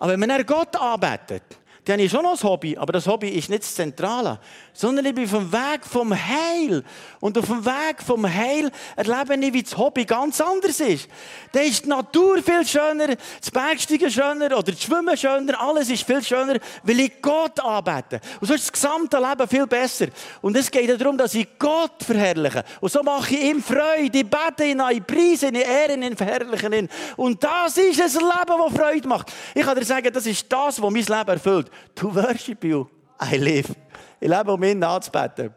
Aber 0.00 0.12
wenn 0.12 0.20
man 0.20 0.44
Gott 0.44 0.74
anbetet, 0.76 1.44
dann 1.86 1.94
habe 1.94 2.02
ich 2.02 2.10
schon 2.10 2.26
ein 2.26 2.42
Hobby, 2.42 2.76
aber 2.76 2.94
das 2.94 3.06
Hobby 3.06 3.28
ist 3.28 3.48
nicht 3.48 3.62
das 3.62 3.72
Zentrale, 3.76 4.40
sondern 4.72 5.06
ich 5.06 5.14
bin 5.14 5.28
vom 5.28 5.50
Weg 5.52 5.84
vom 5.84 6.12
Heil. 6.12 6.82
Und 7.20 7.38
auf 7.38 7.46
dem 7.46 7.64
Weg 7.64 8.02
vom 8.04 8.26
Heil 8.26 8.72
erlebe 8.96 9.36
ich, 9.36 9.52
wie 9.52 9.62
das 9.62 9.76
Hobby 9.76 10.04
ganz 10.04 10.40
anders 10.40 10.80
ist. 10.80 11.08
Da 11.52 11.60
ist 11.60 11.84
die 11.84 11.88
Natur 11.88 12.42
viel 12.42 12.66
schöner, 12.66 13.14
das 13.40 13.50
Bergsteigen 13.52 14.10
schöner 14.10 14.46
oder 14.46 14.72
das 14.72 14.82
Schwimmen 14.82 15.16
schöner, 15.16 15.60
alles 15.60 15.88
ist 15.88 16.02
viel 16.02 16.24
schöner, 16.24 16.58
weil 16.82 16.98
ich 16.98 17.22
Gott 17.22 17.60
anbete. 17.60 18.20
Und 18.40 18.48
so 18.48 18.54
ist 18.54 18.64
das 18.64 18.72
gesamte 18.72 19.18
Leben 19.18 19.48
viel 19.48 19.66
besser. 19.68 20.08
Und 20.42 20.56
es 20.56 20.68
geht 20.68 21.00
darum, 21.00 21.16
dass 21.16 21.34
ich 21.36 21.46
Gott 21.56 22.02
verherrliche. 22.04 22.64
Und 22.80 22.90
so 22.90 23.00
mache 23.04 23.32
ich 23.32 23.44
ihm 23.44 23.62
Freude, 23.62 24.18
ich 24.18 24.28
bete 24.28 24.64
ihn 24.64 24.80
an, 24.80 24.92
ich 24.92 25.06
preise 25.06 25.48
ihn, 25.48 25.54
ich 25.54 25.64
ehre 25.64 25.94
ihn, 25.94 26.16
verherrliche 26.16 26.66
ihn. 26.76 26.88
Und 27.16 27.44
das 27.44 27.76
ist 27.76 28.00
ein 28.00 28.10
Leben, 28.10 28.72
das 28.72 28.72
Freude 28.72 29.06
macht. 29.06 29.32
Ich 29.54 29.62
kann 29.62 29.78
dir 29.78 29.84
sagen, 29.84 30.12
das 30.12 30.26
ist 30.26 30.52
das, 30.52 30.82
was 30.82 30.90
mein 30.90 31.04
Leben 31.04 31.30
erfüllt. 31.30 31.70
To 31.94 32.14
worship 32.14 32.64
you, 32.64 32.86
I 33.20 33.36
live. 33.36 33.74
Ich 34.20 34.28
lebe, 34.28 34.52
um 34.52 34.62
ihn 34.62 34.82
anzubeten. 34.82 35.54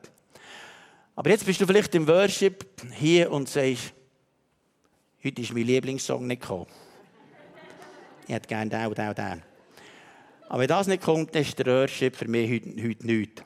Aber 1.15 1.29
jetzt 1.29 1.45
bist 1.45 1.59
du 1.59 1.67
vielleicht 1.67 1.93
im 1.95 2.07
Worship 2.07 2.65
hier 2.93 3.31
und 3.31 3.49
sagst, 3.49 3.93
heute 5.23 5.41
ist 5.41 5.53
mein 5.53 5.63
Lieblingssong 5.63 6.25
nicht 6.25 6.41
gekommen. 6.41 6.67
Ich 8.27 8.33
hätte 8.33 8.47
gerne 8.47 8.69
den 8.69 8.85
und 8.87 8.97
den 8.97 9.09
und 9.09 9.17
den. 9.17 9.43
Aber 10.47 10.61
wenn 10.61 10.67
das 10.67 10.87
nicht 10.87 11.03
kommt, 11.03 11.35
dann 11.35 11.41
ist 11.41 11.59
der 11.59 11.65
Worship 11.65 12.15
für 12.15 12.27
mich 12.27 12.49
heute, 12.49 12.69
heute 12.83 13.05
nichts. 13.05 13.43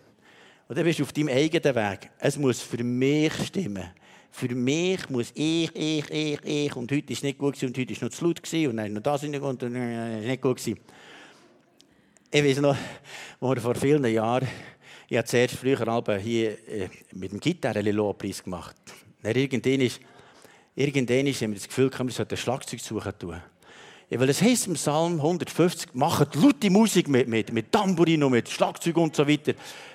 Und 0.67 0.77
dann 0.77 0.85
bist 0.85 0.99
du 0.99 1.03
auf 1.03 1.13
deinem 1.13 1.29
eigenen 1.29 1.75
Weg. 1.75 2.11
Es 2.19 2.37
muss 2.37 2.61
für 2.61 2.83
mich 2.83 3.33
stimmen. 3.47 3.89
Für 4.31 4.53
mich 4.55 5.09
muss 5.09 5.31
ich, 5.35 5.75
ich, 5.75 6.09
ich, 6.09 6.39
ich. 6.43 6.75
Und 6.75 6.91
heute 6.91 7.11
ist 7.11 7.19
es 7.19 7.23
nicht 7.23 7.37
gut 7.37 7.61
und 7.61 7.77
heute 7.77 7.93
ist 7.93 8.01
noch 8.01 8.09
zu 8.09 8.25
laut 8.25 8.41
und 8.53 8.77
dann 8.77 8.93
noch 8.93 9.01
das 9.01 9.23
und 9.23 9.61
dann 9.61 9.75
ist 9.75 10.27
nicht 10.27 10.41
gut 10.41 10.57
gewesen. 10.57 10.79
Ich 12.35 12.43
weiß 12.43 12.61
noch, 12.61 12.75
wo 13.39 13.53
wir 13.53 13.61
vor 13.61 13.75
vielen 13.75 14.03
Jahren 14.05 14.47
ich 15.07 15.15
habe 15.15 15.27
zuerst 15.27 15.53
früher 15.53 16.17
hier 16.17 16.67
äh, 16.67 16.89
mit 17.11 17.31
dem 17.31 17.39
Gitarre-Lobpreis 17.39 18.43
gemacht. 18.43 18.75
Dann 19.21 19.35
irgendwann 19.35 19.81
ist, 19.81 19.99
irgendwann 20.73 21.27
ist, 21.27 21.43
haben 21.43 21.53
das 21.53 21.67
Gefühl, 21.67 21.91
wir 21.91 22.09
sollten 22.09 22.33
ein 22.33 22.37
Schlagzeug 22.37 22.79
suchen 22.79 23.13
tun. 23.19 23.39
Ja, 24.09 24.19
weil 24.19 24.29
es 24.29 24.41
heisst 24.41 24.65
im 24.65 24.73
Psalm 24.73 25.17
150, 25.17 25.93
macht 25.93 26.33
laute 26.33 26.71
Musik 26.71 27.07
mit, 27.07 27.27
mit, 27.27 27.53
mit 27.53 27.71
Tambourin 27.71 28.27
mit 28.31 28.49
Schlagzeug 28.49 28.97
und 28.97 29.15
so 29.15 29.27
weiter. 29.27 29.53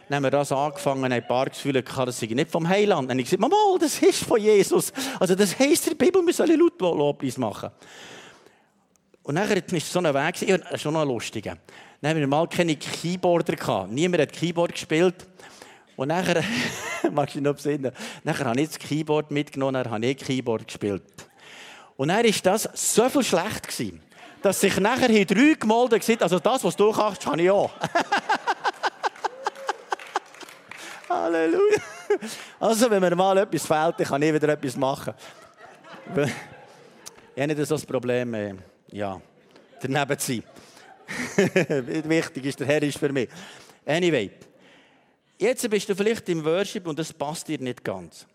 Dann 0.08 0.18
haben 0.18 0.22
wir 0.22 0.30
das 0.30 0.52
angefangen, 0.52 1.10
ein 1.10 1.26
paar 1.26 1.46
Gefühle 1.46 1.82
gehabt, 1.82 2.06
das 2.06 2.20
sei 2.20 2.26
nicht 2.26 2.52
vom 2.52 2.68
Heiland. 2.68 3.10
Dann 3.10 3.16
habe 3.16 3.22
ich 3.22 3.26
gesagt, 3.26 3.40
Mama, 3.40 3.56
das 3.80 4.00
ist 4.00 4.22
von 4.22 4.40
Jesus. 4.40 4.92
Also 5.18 5.34
das 5.34 5.58
heisst 5.58 5.88
in 5.88 5.98
der 5.98 6.06
Bibel, 6.06 6.24
wir 6.24 6.32
sollen 6.32 6.60
laut 6.60 6.80
Lobpreis 6.80 7.36
machen. 7.36 7.70
Und 9.24 9.34
dann 9.34 9.50
war 9.50 9.56
es 9.56 9.92
so 9.92 9.98
ein 9.98 10.14
Weg, 10.14 10.48
ja, 10.48 10.78
schon 10.78 10.94
noch 10.94 11.02
ein 11.02 11.08
lustiger. 11.08 11.58
Dann 12.00 12.10
haben 12.10 12.20
wir 12.20 12.26
mal 12.28 12.46
keine 12.46 12.76
Keyboarder. 12.76 13.86
Niemand 13.88 14.22
hat 14.22 14.32
Keyboard 14.32 14.72
gespielt. 14.72 15.26
Und 15.96 16.08
nachher, 16.08 16.44
magst 17.10 17.34
du 17.34 17.40
dich 17.40 17.44
noch 17.44 17.54
besinnen, 17.54 17.90
nachher 18.22 18.44
habe 18.44 18.60
ich 18.60 18.68
das 18.68 18.78
Keyboard 18.78 19.32
mitgenommen, 19.32 19.74
dann 19.82 19.90
habe 19.90 20.06
ich 20.06 20.16
Keyboard 20.16 20.68
gespielt. 20.68 21.02
Und 21.96 22.08
dann 22.08 22.24
war 22.24 22.32
das 22.44 22.68
so 22.74 23.08
viel 23.08 23.24
schlecht, 23.24 23.66
gewesen, 23.66 24.00
dass 24.40 24.60
sich 24.60 24.78
nachher 24.78 25.08
hier 25.08 25.26
drei 25.26 25.54
gemolden 25.58 26.00
sind, 26.00 26.22
also 26.22 26.38
das, 26.38 26.62
was 26.62 26.76
du 26.76 26.92
kannst, 26.92 27.26
habe 27.26 27.42
ich 27.42 27.50
auch. 27.50 27.72
Halleluja. 31.08 31.78
Also, 32.60 32.88
wenn 32.90 33.00
mir 33.00 33.16
mal 33.16 33.38
etwas 33.38 33.66
fehlt, 33.66 33.96
kann 34.08 34.22
ich 34.22 34.32
wieder 34.32 34.50
etwas 34.50 34.76
machen. 34.76 35.14
ich 36.14 37.42
habe 37.42 37.54
nicht 37.54 37.66
so 37.66 37.74
das 37.74 37.84
Problem, 37.84 38.60
ja, 38.92 39.20
daneben 39.80 40.16
zu 40.16 40.32
sein. 40.32 40.44
Wichtig 42.08 42.44
ist, 42.46 42.60
der 42.60 42.66
Herr 42.66 42.82
ist 42.82 42.98
für 42.98 43.12
mich. 43.12 43.28
Anyway, 43.86 44.30
jetzt 45.38 45.68
bist 45.70 45.88
du 45.88 45.94
vielleicht 45.94 46.28
im 46.28 46.44
Worship 46.44 46.86
und 46.86 46.98
das 46.98 47.12
passt 47.12 47.48
dir 47.48 47.58
nicht 47.58 47.84
ganz. 47.84 48.26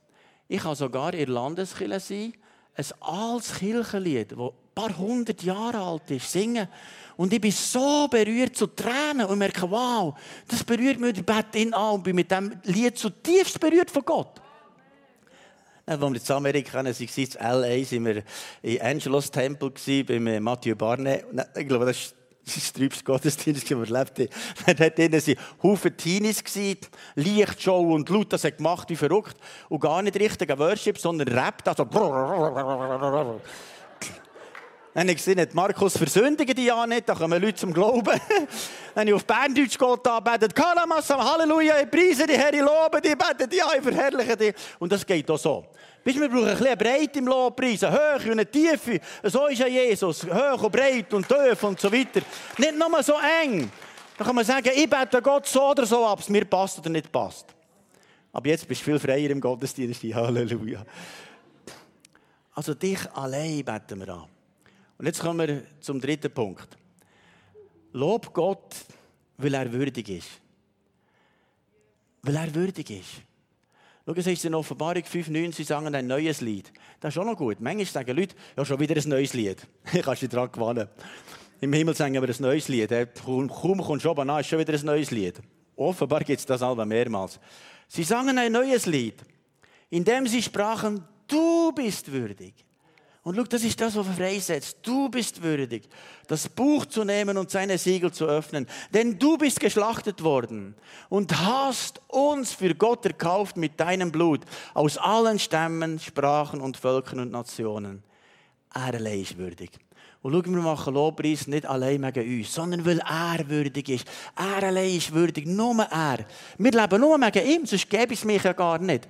Ich 0.48 0.62
kann 0.62 0.76
sogar 0.76 1.14
in 1.14 1.30
Landeskirche 1.30 2.00
sein, 2.00 2.34
ein 2.76 2.86
altes 3.02 3.56
Kirchenlied, 3.60 4.32
das 4.32 4.40
ein 4.40 4.50
paar 4.74 4.98
hundert 4.98 5.44
Jahre 5.44 5.80
alt 5.80 6.10
ist, 6.10 6.32
singen. 6.32 6.68
Und 7.16 7.32
ich 7.32 7.40
bin 7.40 7.52
so 7.52 8.08
berührt 8.08 8.56
zu 8.56 8.68
Tränen 8.68 9.28
und 9.28 9.38
merke, 9.38 9.70
wow, 9.70 10.16
das 10.48 10.64
berührt 10.64 11.00
mich, 11.00 11.18
ich 11.18 11.26
bete 11.26 11.60
ihn 11.60 11.74
an 11.74 11.96
und 11.96 12.04
bin 12.04 12.16
mit 12.16 12.32
diesem 12.32 12.60
Lied 12.64 12.98
zutiefst 12.98 13.60
berührt 13.60 13.92
von 13.92 14.04
Gott. 14.04 14.42
Als 15.86 16.00
wir 16.00 16.08
in 16.08 16.32
Amerika 16.32 16.78
waren, 16.78 16.88
in 16.88 17.36
L.A., 17.40 17.84
sind 17.84 18.06
wir 18.06 18.24
im 18.62 18.82
Angelos 18.82 19.30
Tempel 19.30 19.72
bei 20.06 20.40
Matthew 20.40 20.76
Barnett. 20.76 21.26
Ich 21.56 21.68
glaube, 21.68 21.86
das 21.86 21.98
ist 21.98 22.16
das 22.46 22.58
ist 22.58 22.76
der 22.76 22.82
trübste 22.82 23.04
Gottesdienst, 23.04 23.70
den 23.70 23.80
wir 23.80 23.96
erlebt 23.96 24.20
haben. 24.68 24.78
Dort 24.78 24.98
waren 24.98 25.36
Haufen 25.64 25.98
Teenies, 25.98 26.44
Lichtshow 27.16 27.94
und 27.94 28.10
laut, 28.10 28.34
das 28.34 28.44
hat 28.44 28.58
gemacht 28.58 28.90
wie 28.90 28.96
verrückt. 28.96 29.38
Und 29.70 29.80
gar 29.80 30.02
nicht 30.02 30.20
richtig 30.20 30.52
ein 30.52 30.60
Worship, 30.60 30.98
sondern 30.98 31.28
rappt. 31.30 31.68
Also 31.68 31.86
Dann 34.94 35.08
habe 35.08 35.12
ich 35.12 35.18
gesehen, 35.18 35.48
Markus 35.54 35.98
versündigen 35.98 36.56
die 36.56 36.66
ja 36.66 36.86
nicht, 36.86 37.10
da 37.10 37.16
kommen 37.16 37.42
Leute 37.42 37.56
zum 37.56 37.74
Glauben. 37.74 38.04
Dann 38.94 39.02
habe 39.02 39.10
ich 39.10 39.14
auf 39.16 39.26
Berndeutsch 39.26 39.76
Gott 39.76 40.08
angebetet. 40.08 40.54
Kalamassam, 40.54 41.20
Halleluja, 41.20 41.82
ich 41.82 41.90
preise 41.90 42.28
die 42.28 42.38
Herr, 42.38 42.54
ich 42.54 42.60
lobe 42.60 43.00
ich 43.02 43.18
bete 43.18 43.48
dich 43.48 43.64
an, 43.64 43.72
ich 43.76 43.84
verherrliche 43.84 44.38
dich. 44.38 44.54
Und 44.78 44.92
das 44.92 45.04
geht 45.04 45.30
auch 45.32 45.40
so. 45.40 45.66
Weißt, 46.06 46.20
wir 46.20 46.30
brauchen 46.30 46.48
ein 46.48 46.58
bisschen 46.58 46.78
breit 46.78 47.18
im 47.18 47.28
Lobpreis, 47.28 47.84
eine 47.84 47.98
Höhe 47.98 48.26
und 48.26 48.32
eine 48.34 48.46
Tiefe. 48.46 49.00
So 49.24 49.48
ist 49.48 49.60
ja 49.60 49.68
Jesus, 49.68 50.26
hoch 50.26 50.62
und 50.62 50.72
breit 50.72 51.12
und 51.12 51.28
tief 51.28 51.64
und 51.64 51.80
so 51.80 51.92
weiter. 51.92 52.22
Nicht 52.58 52.78
nur 52.78 53.02
so 53.02 53.14
eng. 53.42 53.72
Da 54.16 54.24
kann 54.24 54.36
man 54.36 54.46
sagen, 54.46 54.70
ich 54.76 54.88
bete 54.88 55.24
Gott 55.24 55.48
so 55.48 55.72
oder 55.72 55.88
so 55.88 56.06
ab, 56.06 56.20
es 56.20 56.30
mir 56.30 56.46
passt 56.46 56.78
oder 56.78 56.92
nicht 56.92 57.12
passt. 57.12 57.48
Aber 58.32 58.48
jetzt 58.48 58.68
bist 58.68 58.82
du 58.82 58.86
viel 58.86 59.00
freier 59.00 59.32
im 59.32 59.42
Gottesdienst. 59.42 60.04
Halleluja. 60.04 60.86
Also 62.54 62.76
dich 62.76 63.00
allein 63.14 63.64
beten 63.66 64.00
wir 64.00 64.10
an. 64.10 64.33
Und 65.04 65.08
jetzt 65.08 65.20
kommen 65.20 65.46
wir 65.46 65.64
zum 65.82 66.00
dritten 66.00 66.34
Punkt. 66.34 66.78
Lob 67.92 68.34
Gott, 68.34 68.74
weil 69.36 69.54
er 69.54 69.70
würdig 69.70 70.08
ist. 70.08 70.30
Weil 72.22 72.38
er 72.38 72.56
würdig 72.56 72.90
ist. 72.90 73.22
Schau, 74.06 74.14
es 74.14 74.28
ist 74.28 74.46
in 74.46 74.56
Offenbarung 74.56 75.04
5,9, 75.04 75.52
sie 75.52 75.66
sagen 75.66 75.94
ein 75.94 76.08
neues 76.08 76.40
Lied. 76.40 76.72
Das 77.02 77.14
ist 77.14 77.20
auch 77.20 77.26
noch 77.26 77.36
gut. 77.36 77.60
Manchmal 77.60 77.86
sagen 77.86 78.16
Leute, 78.16 78.34
ja, 78.56 78.64
schon 78.64 78.80
wieder 78.80 78.96
ein 78.96 79.10
neues 79.10 79.34
Lied. 79.34 79.68
Ich 79.94 80.04
kann 80.04 80.16
dich 80.16 80.30
daran 80.30 80.50
gewinnen. 80.50 80.88
Im 81.60 81.74
Himmel 81.74 81.96
sagen 81.96 82.14
wir 82.14 82.24
ein 82.24 82.36
neues 82.40 82.70
Lied. 82.70 82.90
Kaum 83.26 83.50
kommst 83.50 84.06
du 84.06 84.10
oben 84.10 84.30
an, 84.30 84.40
ist 84.40 84.48
schon 84.48 84.60
wieder 84.60 84.74
ein 84.74 84.86
neues 84.86 85.12
Lied. 85.12 85.42
Offenbar 85.76 86.22
gibt 86.22 86.40
es 86.40 86.46
das 86.46 86.62
aber 86.62 86.86
mehrmals. 86.86 87.42
Sie 87.90 88.04
sangen 88.04 88.38
ein 88.38 88.54
neues 88.54 88.86
Lied, 88.86 89.16
in 89.90 90.06
dem 90.06 90.28
sie 90.28 90.42
sprachen, 90.42 91.04
du 91.28 91.74
bist 91.74 92.10
würdig. 92.10 92.54
Und 93.24 93.38
schau, 93.38 93.44
das 93.44 93.64
ist 93.64 93.80
das, 93.80 93.96
was 93.96 94.06
freisetzt. 94.08 94.80
Du 94.82 95.08
bist 95.08 95.42
würdig, 95.42 95.88
das 96.28 96.50
Buch 96.50 96.86
zu 96.86 97.06
nehmen 97.06 97.38
und 97.38 97.50
seine 97.50 97.78
Siegel 97.78 98.12
zu 98.12 98.26
öffnen. 98.26 98.68
Denn 98.94 99.18
du 99.18 99.38
bist 99.38 99.62
geschlachtet 99.62 100.24
worden 100.24 100.76
und 101.08 101.40
hast 101.40 102.02
uns 102.10 102.52
für 102.52 102.76
Gott 102.76 103.06
erkauft 103.06 103.56
mit 103.56 103.80
deinem 103.80 104.12
Blut 104.12 104.42
aus 104.74 104.98
allen 104.98 105.40
Stämmen, 105.40 106.00
Sprachen 106.00 106.60
und 106.60 106.76
Völkern 106.76 107.22
und 107.22 107.32
Nationen. 107.32 108.04
Er 108.74 108.94
allein 108.94 109.22
ist 109.22 109.38
würdig. 109.38 109.72
Und 110.22 110.34
schau, 110.34 110.44
wir 110.46 110.62
machen 110.62 110.94
Lobpreis 110.94 111.48
nicht 111.48 111.66
allein 111.66 112.04
wegen 112.04 112.40
uns, 112.40 112.54
sondern 112.54 112.86
weil 112.86 113.00
er 113.00 113.50
würdig 113.50 113.88
ist. 113.88 114.08
Er 114.36 114.68
allein 114.68 114.98
ist 114.98 115.14
würdig, 115.14 115.46
nur 115.46 115.82
er. 115.84 116.26
Wir 116.58 116.72
leben 116.72 117.02
nur 117.02 117.18
wegen 117.20 117.48
ihm, 117.48 117.66
sonst 117.66 117.90
gäbe 117.90 118.14
es 118.14 118.26
mich 118.26 118.44
ja 118.44 118.52
gar 118.52 118.80
nicht. 118.80 119.08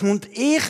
Und 0.00 0.28
ich 0.36 0.62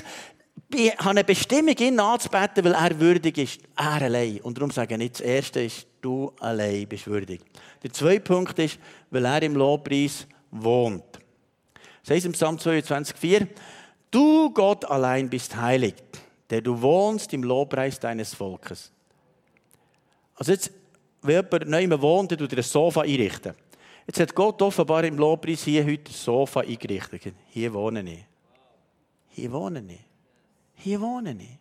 habe 0.74 1.10
eine 1.10 1.24
Bestimmung, 1.24 1.76
ihn 1.78 1.98
anzubeten, 1.98 2.64
weil 2.64 2.74
er 2.74 3.00
würdig 3.00 3.38
ist. 3.38 3.60
Er 3.76 4.02
allein. 4.02 4.40
Und 4.42 4.58
darum 4.58 4.70
sage 4.70 4.94
ich 4.94 4.98
nicht, 4.98 5.14
das 5.14 5.20
Erste 5.22 5.60
ist, 5.62 5.86
du 6.00 6.32
allein 6.40 6.86
bist 6.86 7.06
würdig. 7.06 7.40
Der 7.82 7.92
zweite 7.92 8.20
Punkt 8.20 8.58
ist, 8.58 8.78
weil 9.10 9.24
er 9.24 9.42
im 9.42 9.54
Lobpreis 9.56 10.26
wohnt. 10.50 11.04
Das 12.02 12.16
heißt 12.16 12.26
im 12.26 12.32
Psalm 12.32 12.56
22,4, 12.56 13.46
du 14.10 14.50
Gott 14.50 14.84
allein 14.84 15.28
bist 15.28 15.56
heilig, 15.56 15.94
der 16.50 16.60
du 16.60 16.80
wohnst 16.80 17.32
im 17.32 17.42
Lobpreis 17.42 17.98
deines 17.98 18.34
Volkes. 18.34 18.92
Also 20.34 20.52
jetzt, 20.52 20.70
wenn 21.22 21.36
jemand 21.36 21.66
neu 21.66 22.00
wohnt, 22.00 22.30
dann 22.30 22.38
tut 22.38 22.52
er 22.52 22.58
ein 22.58 22.64
Sofa 22.64 23.02
einrichten. 23.02 23.54
Jetzt 24.06 24.20
hat 24.20 24.34
Gott 24.34 24.62
offenbar 24.62 25.04
im 25.04 25.18
Lobpreis 25.18 25.64
hier 25.64 25.84
heute 25.84 26.10
ein 26.10 26.14
Sofa 26.14 26.60
eingerichtet. 26.60 27.34
Hier 27.48 27.72
wohne 27.74 28.02
ich. 28.02 28.24
Hier 29.30 29.52
wohne 29.52 29.84
ich. 29.86 30.07
Hier 30.78 31.00
wohne 31.00 31.36
ich. 31.38 31.58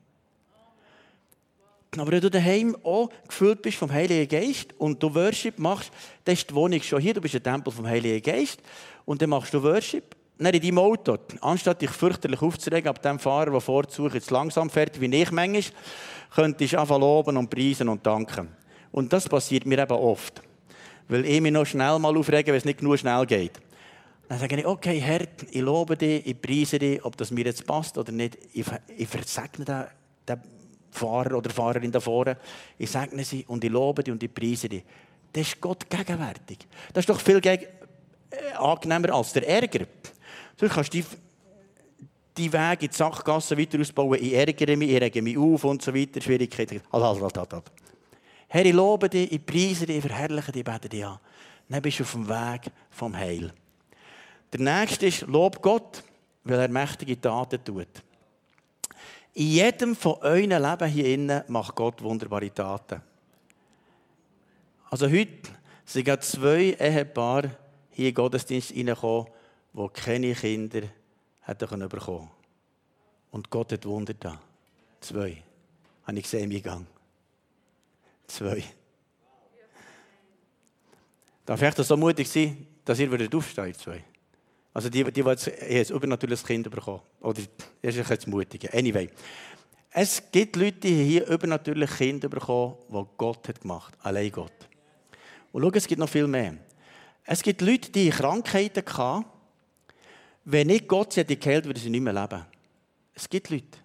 Aber 1.99 2.11
wenn 2.11 2.21
du 2.21 2.29
daheim 2.29 2.77
auch 2.83 3.09
gefüllt 3.27 3.61
bist 3.61 3.77
vom 3.77 3.91
Heiligen 3.91 4.27
Geist 4.27 4.73
und 4.77 5.01
du 5.01 5.13
Worship 5.13 5.57
machst, 5.57 5.91
dann 6.23 6.33
ist 6.33 6.49
die 6.49 6.53
Wohnung 6.53 6.81
schon 6.81 7.01
hier. 7.01 7.13
Du 7.13 7.21
bist 7.21 7.35
ein 7.35 7.43
Tempel 7.43 7.73
vom 7.73 7.87
Heiligen 7.87 8.21
Geist 8.21 8.61
und 9.05 9.21
dann 9.21 9.29
machst 9.29 9.53
du 9.53 9.63
Worship. 9.63 10.15
Dann 10.37 10.53
in 10.53 10.61
deinem 10.61 10.77
Auto, 10.77 11.17
anstatt 11.41 11.81
dich 11.81 11.89
fürchterlich 11.89 12.41
aufzuregen 12.41 12.89
ab 12.89 13.01
dem 13.01 13.17
Fahrer, 13.17 13.49
der 13.49 13.61
vorzusucht, 13.61 14.13
jetzt 14.13 14.29
langsam 14.29 14.69
fährt, 14.69 15.01
wie 15.01 15.07
ich 15.07 15.31
manchmal, 15.31 15.63
könntest 16.35 16.73
du 16.73 16.79
einfach 16.79 16.99
loben 16.99 17.37
und 17.37 17.49
preisen 17.49 17.89
und 17.89 18.05
danken. 18.05 18.49
Und 18.91 19.11
das 19.11 19.27
passiert 19.27 19.65
mir 19.65 19.79
eben 19.79 19.93
oft. 19.93 20.43
Weil 21.07 21.25
ich 21.25 21.41
mich 21.41 21.51
noch 21.51 21.65
schnell 21.65 21.97
mal 21.97 22.15
aufrege, 22.15 22.51
wenn 22.51 22.57
es 22.57 22.65
nicht 22.65 22.79
genug 22.79 22.99
schnell 22.99 23.25
geht. 23.25 23.53
Dann 24.27 24.39
sage 24.39 24.57
ich, 24.57 24.65
okay, 24.65 24.99
Herr, 24.99 25.25
ich 25.49 25.61
lobe 25.61 25.95
dich, 25.95 26.25
ich 26.25 26.41
preise 26.41 26.79
dich, 26.79 27.03
ob 27.03 27.15
das 27.15 27.31
mir 27.31 27.45
jetzt 27.45 27.65
passt 27.65 27.97
oder 27.97 28.11
nicht. 28.11 28.37
Ich, 28.53 28.65
ich 28.97 29.07
versegne 29.07 29.63
den, 29.63 29.85
den 30.27 30.41
Fahrer 30.91 31.37
oder 31.37 31.49
Fahrerin 31.49 31.91
da 31.91 31.99
vorne. 31.99 32.37
Ich 32.77 32.91
segne 32.91 33.23
sie 33.23 33.45
und 33.47 33.63
ich 33.63 33.71
lobe 33.71 34.03
dich 34.03 34.11
und 34.11 34.21
ich 34.21 34.33
preise 34.33 34.67
dich. 34.67 34.83
Das 35.31 35.47
ist 35.47 35.61
Gott 35.61 35.89
gegenwärtig. 35.89 36.59
Das 36.93 37.03
ist 37.03 37.09
doch 37.09 37.21
viel 37.21 37.37
äh, 37.37 37.59
angenehmer 38.57 39.13
als 39.13 39.31
der 39.33 39.47
Ärger. 39.47 39.85
So 40.59 40.67
kannst 40.67 40.93
du 40.93 41.03
die, 42.37 42.51
Wege 42.51 42.85
in 42.85 42.89
die 42.89 42.95
Sackgasse 42.95 43.57
weiter 43.57 43.79
ausbauen. 43.79 44.19
Ich 44.21 44.33
ärgere 44.33 44.75
mich, 44.75 44.89
ich 44.89 45.01
rege 45.01 45.21
mich 45.21 45.37
auf 45.37 45.63
und 45.63 45.81
so 45.81 45.93
weiter. 45.93 46.21
Schwierigkeiten. 46.21 46.81
Halt, 46.91 47.03
halt, 47.03 47.37
halt, 47.37 47.53
halt. 47.53 47.63
Herr, 48.49 48.65
ich 48.65 48.73
lobe 48.73 49.09
dich, 49.09 49.31
ich 49.31 49.45
preise 49.45 49.85
dich, 49.85 49.97
ich 49.97 50.01
verherrliche 50.01 50.51
dich, 50.51 50.59
ich 50.59 50.65
bete 50.65 50.89
dich 50.89 51.05
an. 51.05 51.19
Dann 51.69 51.81
bist 51.81 51.99
du 51.99 52.03
auf 52.03 52.11
dem 52.11 52.27
Weg 52.27 52.71
vom 52.89 53.15
Heil. 53.15 53.53
Der 54.53 54.59
nächste 54.61 55.07
ist, 55.07 55.21
lob 55.21 55.61
Gott, 55.61 56.03
weil 56.43 56.59
er 56.59 56.69
mächtige 56.69 57.19
Taten 57.19 57.63
tut. 57.63 57.87
In 59.33 59.47
jedem 59.47 59.95
von 59.95 60.15
euren 60.21 60.49
Leben 60.49 60.87
hier 60.87 61.13
innen 61.13 61.43
macht 61.47 61.75
Gott 61.75 62.01
wunderbare 62.01 62.53
Taten. 62.53 63.01
Also 64.89 65.07
heute 65.07 65.51
sind 65.85 66.23
zwei 66.23 66.75
Ehepaare 66.79 67.51
hier 67.91 68.09
in 68.09 68.13
den 68.13 68.15
Gottesdienst 68.15 68.71
reingekommen, 68.71 69.27
die 69.73 69.87
keine 69.89 70.33
Kinder 70.33 70.81
hätten 71.41 71.89
bekommen 71.89 72.29
Und 73.31 73.49
Gott 73.49 73.73
hat 73.73 73.85
Wunder 73.85 74.13
da. 74.13 74.41
Zwei. 75.01 75.43
Habe 76.05 76.17
ich 76.17 76.23
gesehen 76.23 76.49
im 76.49 76.61
Gang. 76.63 76.87
Zwei. 78.27 78.63
Darf 81.45 81.61
ich 81.61 81.85
so 81.85 81.95
mutig 81.95 82.27
sein, 82.27 82.65
dass 82.83 82.99
ihr 82.99 83.11
wieder 83.11 83.37
aufstehen, 83.37 83.73
zwei? 83.73 84.03
Also 84.77 84.89
die, 84.89 85.03
die, 85.03 85.11
die 85.11 85.21
jetzt, 85.21 85.49
ein 85.49 85.95
übernatürliches 85.95 86.45
Kind 86.45 86.69
bekommen. 86.69 87.01
Oder 87.21 87.41
das 87.81 87.95
ist 87.95 88.09
jetzt 88.11 88.27
mutig. 88.27 88.71
Anyway. 88.71 89.09
Es 89.89 90.21
gibt 90.31 90.55
Leute, 90.55 90.77
die 90.81 91.03
hier 91.03 91.27
übernatürliche 91.27 91.95
Kinder 91.95 92.29
bekommen, 92.29 92.75
die 92.87 93.03
Gott 93.17 93.47
hat 93.47 93.59
gemacht. 93.59 93.95
Allein 94.03 94.31
Gott. 94.31 94.53
Und 95.51 95.63
schau, 95.63 95.71
es 95.73 95.87
gibt 95.87 95.97
noch 95.97 96.07
viel 96.07 96.27
mehr. 96.27 96.57
Es 97.25 97.41
gibt 97.41 97.61
Leute, 97.61 97.89
die 97.89 98.11
Krankheiten 98.11 98.83
hatten. 98.85 99.25
Wenn 100.45 100.67
nicht 100.67 100.87
Gott 100.87 101.11
sie 101.11 101.21
hätte 101.21 101.35
geheilt, 101.37 101.65
würden 101.65 101.79
sie 101.79 101.89
nicht 101.89 102.03
mehr 102.03 102.13
leben. 102.13 102.45
Es 103.15 103.27
gibt 103.27 103.49
Leute. 103.49 103.79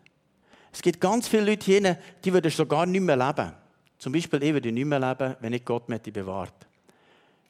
Es 0.71 0.83
gibt 0.83 1.01
ganz 1.01 1.27
viele 1.27 1.47
Leute 1.47 1.65
hier, 1.65 1.99
die 2.23 2.33
würden 2.35 2.51
sogar 2.51 2.85
nicht 2.85 3.01
mehr 3.01 3.17
leben. 3.17 3.51
Zum 3.97 4.13
Beispiel, 4.13 4.43
ich 4.43 4.53
würde 4.53 4.71
nicht 4.71 4.85
mehr 4.85 5.01
leben, 5.01 5.37
wenn 5.41 5.53
nicht 5.53 5.65
Gott 5.65 5.89
mich 5.89 6.03
bewahrt. 6.03 6.67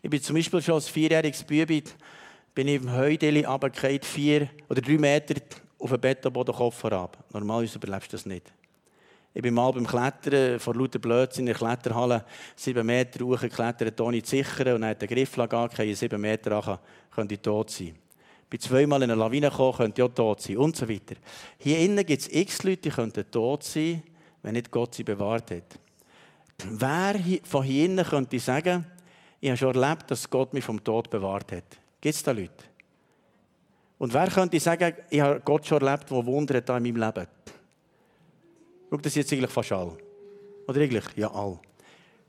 Ich 0.01 0.11
bin 0.11 0.23
zum 0.23 0.37
Beispiel 0.37 0.63
schon 0.63 0.75
als 0.75 0.89
vierjähriges 0.89 1.43
Bübi 1.43 1.83
bin 2.55 2.69
ich 2.69 2.83
im 2.83 2.93
Heudeli 2.93 3.45
runtergefallen, 3.45 4.01
vier 4.03 4.49
oder 4.69 4.81
drei 4.81 4.99
Meter 4.99 5.35
auf 5.79 5.91
den 5.91 6.01
Betonboden 6.01 6.55
Kopf 6.55 6.83
herab. 6.85 7.25
Normalerweise 7.33 7.79
überlebst 7.79 8.13
du 8.13 8.17
das 8.17 8.27
nicht. 8.27 8.53
Ich 9.35 9.41
bin 9.41 9.55
mal 9.55 9.73
beim 9.73 9.87
Klettern 9.87 10.61
vor 10.61 10.75
lauter 10.75 10.99
Blödsinn 10.99 11.47
in 11.47 11.47
der 11.47 11.55
Kletterhalle 11.55 12.25
sieben 12.55 12.85
Meter 12.85 13.25
hochgeklettert, 13.25 13.99
ohne 14.01 14.23
zu 14.23 14.37
sichern. 14.37 14.75
Und 14.75 14.83
dann 14.83 14.91
hat 14.91 15.01
der 15.01 15.09
Grifflag 15.09 15.55
angehört, 15.55 15.97
sieben 15.97 16.21
Meter 16.21 16.53
an, 16.53 16.79
könnte 17.11 17.35
ich 17.35 17.41
tot 17.41 17.71
sein. 17.71 17.97
Bin 18.51 18.61
zweimal 18.61 19.03
in 19.03 19.11
eine 19.11 19.19
Lawine 19.19 19.49
gekommen, 19.49 19.75
könnte 19.75 20.03
ich 20.03 20.09
auch 20.09 20.15
tot 20.15 20.43
sein 20.43 20.59
und 20.59 20.77
so 20.77 20.87
weiter. 20.87 21.17
Hier 21.57 21.79
innen 21.79 22.05
gibt 22.05 22.21
es 22.21 22.29
x 22.31 22.63
Leute, 22.63 22.83
die 22.83 22.91
könnten 22.91 23.31
tot 23.31 23.65
sein, 23.65 24.03
wenn 24.43 24.53
nicht 24.53 24.71
Gott 24.71 24.95
sie 24.95 25.05
bewahrt 25.05 25.51
hat. 25.51 25.79
Wer 26.65 27.15
von 27.45 27.63
hier 27.65 27.87
innen 27.87 28.05
könnte 28.05 28.39
sagen, 28.39 28.85
ich 29.41 29.49
habe 29.49 29.57
schon 29.57 29.75
erlebt, 29.75 30.11
dass 30.11 30.29
Gott 30.29 30.53
mich 30.53 30.65
vom 30.65 30.85
Tod 30.85 31.09
bewahrt 31.09 31.53
hat? 31.53 31.82
Gibt 32.03 32.17
es 32.17 32.23
da 32.23 32.33
Leute? 32.33 32.65
Und 33.97 34.13
wer 34.13 34.29
könnte 34.29 34.59
sagen, 34.59 34.93
ich 35.09 35.21
habe 35.21 35.41
Gott 35.41 35.65
schon 35.65 35.81
erlebt, 35.81 36.11
der 36.11 36.27
Wunder 36.27 36.57
hat 36.57 36.69
in 36.69 36.83
meinem 36.83 36.97
Leben? 36.97 37.27
Schau, 38.91 38.97
das 38.97 39.15
jetzt 39.15 39.33
eigentlich 39.33 39.51
fast 39.53 39.71
all. 39.71 39.97
Oder 40.67 40.81
eigentlich? 40.81 41.05
Ja, 41.15 41.31
all. 41.33 41.61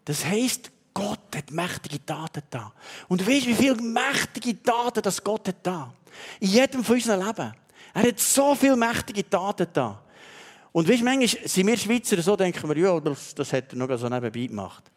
Das 0.06 0.24
heisst, 0.24 0.72
Gott 0.94 1.36
hat 1.36 1.50
mächtige 1.50 2.06
Taten 2.06 2.44
da. 2.52 2.72
Und 3.08 3.28
weißt 3.28 3.48
du, 3.48 3.50
wie 3.50 3.56
viele 3.56 3.82
mächtige 3.82 4.62
Taten 4.62 5.02
das 5.02 5.24
Gott 5.24 5.48
hat 5.48 5.58
da? 5.64 5.92
In 6.40 6.50
jedem 6.50 6.84
von 6.84 6.96
unserem 6.96 7.26
Leben. 7.26 7.54
Er 7.96 8.08
hat 8.08 8.20
so 8.20 8.54
viele 8.54 8.76
mächtige 8.76 9.28
Taten 9.28 9.68
da. 9.74 10.04
Und 10.72 10.88
weißt 10.88 11.02
du, 11.02 11.06
manchmal 11.06 11.48
sind 11.48 11.66
wir 11.66 11.78
Schweizer 11.78 12.22
so, 12.22 12.36
denken 12.36 12.70
wir, 12.70 12.78
ja, 12.78 13.00
das, 13.00 13.34
das 13.34 13.52
hat 13.52 13.74
er 13.74 13.78
noch 13.80 13.98
so 13.98 14.08
nebenbei 14.08 14.46
gemacht. 14.46 14.93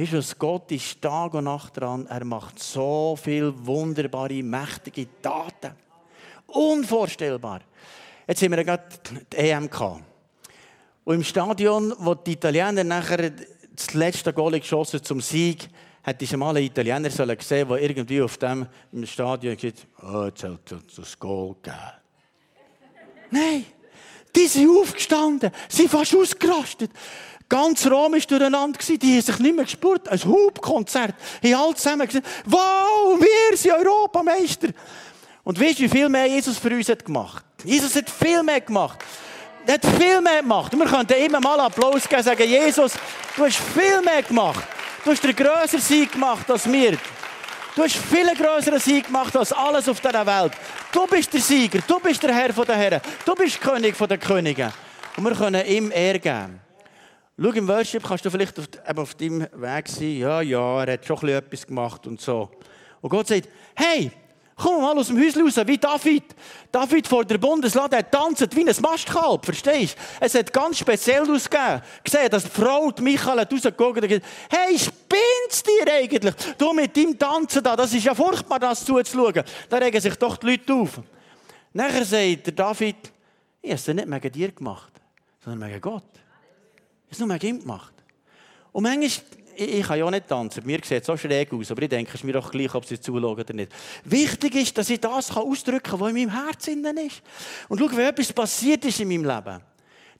Weißt 0.00 0.32
du, 0.32 0.36
Gott 0.38 0.72
ist 0.72 1.02
Tag 1.02 1.34
und 1.34 1.44
Nacht 1.44 1.76
dran. 1.76 2.06
Er 2.06 2.24
macht 2.24 2.58
so 2.58 3.18
viele 3.22 3.52
wunderbare, 3.66 4.42
mächtige 4.42 5.06
Taten. 5.20 5.72
Unvorstellbar. 6.46 7.60
Jetzt 8.26 8.42
haben 8.42 8.52
wir 8.52 8.64
gerade 8.64 8.84
die 9.30 9.36
EM 9.36 9.68
gehabt. 9.68 10.02
Und 11.04 11.16
im 11.16 11.22
Stadion, 11.22 11.92
wo 11.98 12.14
die 12.14 12.32
Italiener 12.32 12.82
nachher 12.82 13.30
das 13.76 13.92
letzte 13.92 14.32
Goal 14.32 14.58
geschossen 14.58 15.02
zum 15.02 15.20
Sieg, 15.20 15.68
hätte 16.02 16.24
ich 16.24 16.34
mal 16.34 16.56
einen 16.56 16.64
Italiener 16.64 17.10
gesehen, 17.36 17.68
der 17.68 17.82
irgendwie 17.82 18.22
auf 18.22 18.38
dem 18.38 18.66
im 18.92 19.04
Stadion 19.04 19.54
gesagt 19.54 19.86
oh, 20.02 20.24
jetzt 20.24 20.44
hat 20.44 20.72
es 20.88 20.94
das 20.96 21.18
Goal 21.18 21.56
gegeben. 21.62 21.76
Nein, 23.32 23.66
die 24.34 24.46
sind 24.46 24.70
aufgestanden, 24.70 25.50
sie 25.68 25.76
sind 25.82 25.90
fast 25.90 26.16
ausgerastet. 26.16 26.90
Ganz 27.50 27.84
Rom 27.84 28.12
war 28.12 28.20
durcheinander. 28.20 28.78
Die 28.78 29.12
haben 29.14 29.22
sich 29.22 29.38
nicht 29.40 29.56
mehr 29.56 29.64
gespürt. 29.64 30.08
Ein 30.08 30.24
Hubkonzert. 30.24 31.14
Haben 31.42 31.54
alle 31.54 31.74
zusammen 31.74 32.06
gesagt, 32.06 32.26
wow, 32.46 33.18
wir 33.18 33.56
sind 33.56 33.72
Europameister. 33.72 34.68
Und 35.42 35.60
weißt 35.60 35.80
du, 35.80 35.82
wie 35.82 35.88
viel 35.88 36.08
mehr 36.08 36.26
Jesus 36.26 36.58
für 36.58 36.70
uns 36.70 36.88
hat 36.88 37.04
gemacht? 37.04 37.44
Jesus 37.64 37.94
hat 37.96 38.08
viel 38.08 38.42
mehr 38.44 38.60
gemacht. 38.60 39.00
Er 39.66 39.74
hat 39.74 39.84
viel 39.84 40.20
mehr 40.20 40.42
gemacht. 40.42 40.72
Und 40.72 40.78
wir 40.78 40.86
könnten 40.86 41.12
immer 41.14 41.40
mal 41.40 41.58
Applaus 41.58 42.08
geben 42.08 42.20
und 42.20 42.24
sagen, 42.24 42.48
Jesus, 42.48 42.92
du 43.36 43.44
hast 43.44 43.56
viel 43.56 44.00
mehr 44.00 44.22
gemacht. 44.22 44.64
Du 45.04 45.10
hast 45.10 45.24
einen 45.24 45.34
grösseren 45.34 45.80
Sieg 45.80 46.12
gemacht 46.12 46.48
als 46.48 46.70
wir. 46.70 46.96
Du 47.74 47.82
hast 47.82 47.96
viel 47.96 48.32
größeren 48.32 48.78
Sieg 48.78 49.06
gemacht 49.06 49.36
als 49.36 49.52
alles 49.52 49.88
auf 49.88 50.00
dieser 50.00 50.24
Welt. 50.24 50.52
Du 50.92 51.04
bist 51.08 51.32
der 51.32 51.40
Sieger, 51.40 51.80
du 51.84 51.98
bist 51.98 52.22
der 52.22 52.32
Herr 52.32 52.52
der 52.52 52.76
Herren, 52.76 53.00
du 53.24 53.34
bist 53.34 53.60
König 53.60 53.96
der 53.96 54.18
Könige. 54.18 54.72
Und 55.16 55.24
wir 55.24 55.34
können 55.34 55.66
ihm 55.66 55.90
Ehre 55.90 56.18
geben. 56.20 56.69
Schau, 57.42 57.50
im 57.50 57.68
Worship 57.68 58.02
kannst 58.02 58.24
du 58.24 58.30
vielleicht 58.30 58.58
auf, 58.58 58.68
auf 58.96 59.14
deinem 59.14 59.46
Weg 59.54 59.88
sein, 59.88 60.18
ja, 60.18 60.42
ja, 60.42 60.84
er 60.84 60.92
hat 60.92 61.06
schon 61.06 61.28
etwas 61.28 61.66
gemacht 61.66 62.06
und 62.06 62.20
so. 62.20 62.50
Und 63.00 63.08
Gott 63.08 63.28
sagt, 63.28 63.48
hey, 63.74 64.12
Komm 64.62 64.82
mal 64.82 64.98
aus 64.98 65.06
dem 65.06 65.18
Häuschen 65.18 65.40
raus, 65.40 65.56
wie 65.66 65.78
David. 65.78 66.22
David 66.70 67.08
vor 67.08 67.24
der 67.24 67.38
Bundeslade 67.38 68.04
tanzt 68.10 68.54
wie 68.54 68.68
ein 68.68 68.76
Mastkalb, 68.82 69.42
verstehst 69.42 69.96
du? 69.96 70.24
Es 70.26 70.34
hat 70.34 70.52
ganz 70.52 70.78
speziell 70.78 71.22
ausgegeben. 71.22 71.80
Gesehen, 72.04 72.28
dass 72.28 72.42
die 72.42 72.50
Frau, 72.50 72.90
die 72.90 73.00
Michael, 73.00 73.40
hat 73.40 73.50
rausgeguckt 73.50 74.02
und 74.02 74.08
gesagt, 74.08 74.26
hey, 74.50 74.78
spinnst 74.78 75.66
dir 75.66 75.90
eigentlich? 75.90 76.34
Du 76.58 76.74
mit 76.74 76.94
deinem 76.94 77.18
Tanzen 77.18 77.62
da, 77.62 77.74
das 77.74 77.94
ist 77.94 78.04
ja 78.04 78.14
furchtbar, 78.14 78.58
das 78.58 78.84
zuzuschauen. 78.84 79.42
Da 79.70 79.78
regen 79.78 79.98
sich 79.98 80.16
doch 80.16 80.36
die 80.36 80.48
Leute 80.48 80.74
auf. 80.74 81.00
Nachher 81.72 82.04
sagt 82.04 82.48
der 82.48 82.52
David, 82.52 82.96
ich 83.62 83.70
habe 83.70 83.80
es 83.80 83.86
nicht 83.86 84.10
wegen 84.10 84.32
dir 84.32 84.52
gemacht, 84.52 84.92
sondern 85.42 85.70
wegen 85.70 85.80
Gott. 85.80 86.04
Ich 87.10 87.18
habe 87.18 87.24
es 87.24 87.28
nur 87.28 87.28
wegen 87.28 87.56
ihm 87.56 87.60
gemacht. 87.60 87.92
Und 88.72 88.84
manchmal, 88.84 89.06
ich, 89.06 89.22
ich 89.56 89.86
kann 89.86 89.98
ja 89.98 90.04
auch 90.04 90.10
nicht 90.10 90.28
tanzen, 90.28 90.64
mir 90.64 90.78
sieht 90.84 91.00
es 91.00 91.06
so 91.06 91.16
schräg 91.16 91.52
aus, 91.52 91.70
aber 91.70 91.82
ich 91.82 91.88
denke, 91.88 92.10
es 92.10 92.20
ist 92.20 92.24
mir 92.24 92.32
doch 92.32 92.50
gleich, 92.50 92.72
ob 92.74 92.84
sie 92.84 93.00
zuschauen 93.00 93.24
oder 93.24 93.52
nicht. 93.52 93.72
Wichtig 94.04 94.54
ist, 94.54 94.78
dass 94.78 94.88
ich 94.90 95.00
das 95.00 95.36
ausdrücken 95.36 95.82
kann, 95.82 96.00
was 96.00 96.10
in 96.10 96.14
meinem 96.14 96.44
Herzen 96.44 96.84
ist. 96.98 97.22
Und 97.68 97.80
schau, 97.80 97.90
wenn 97.96 98.06
etwas 98.06 98.32
passiert 98.32 98.84
ist 98.84 99.00
in 99.00 99.08
meinem 99.08 99.24
Leben, 99.24 99.60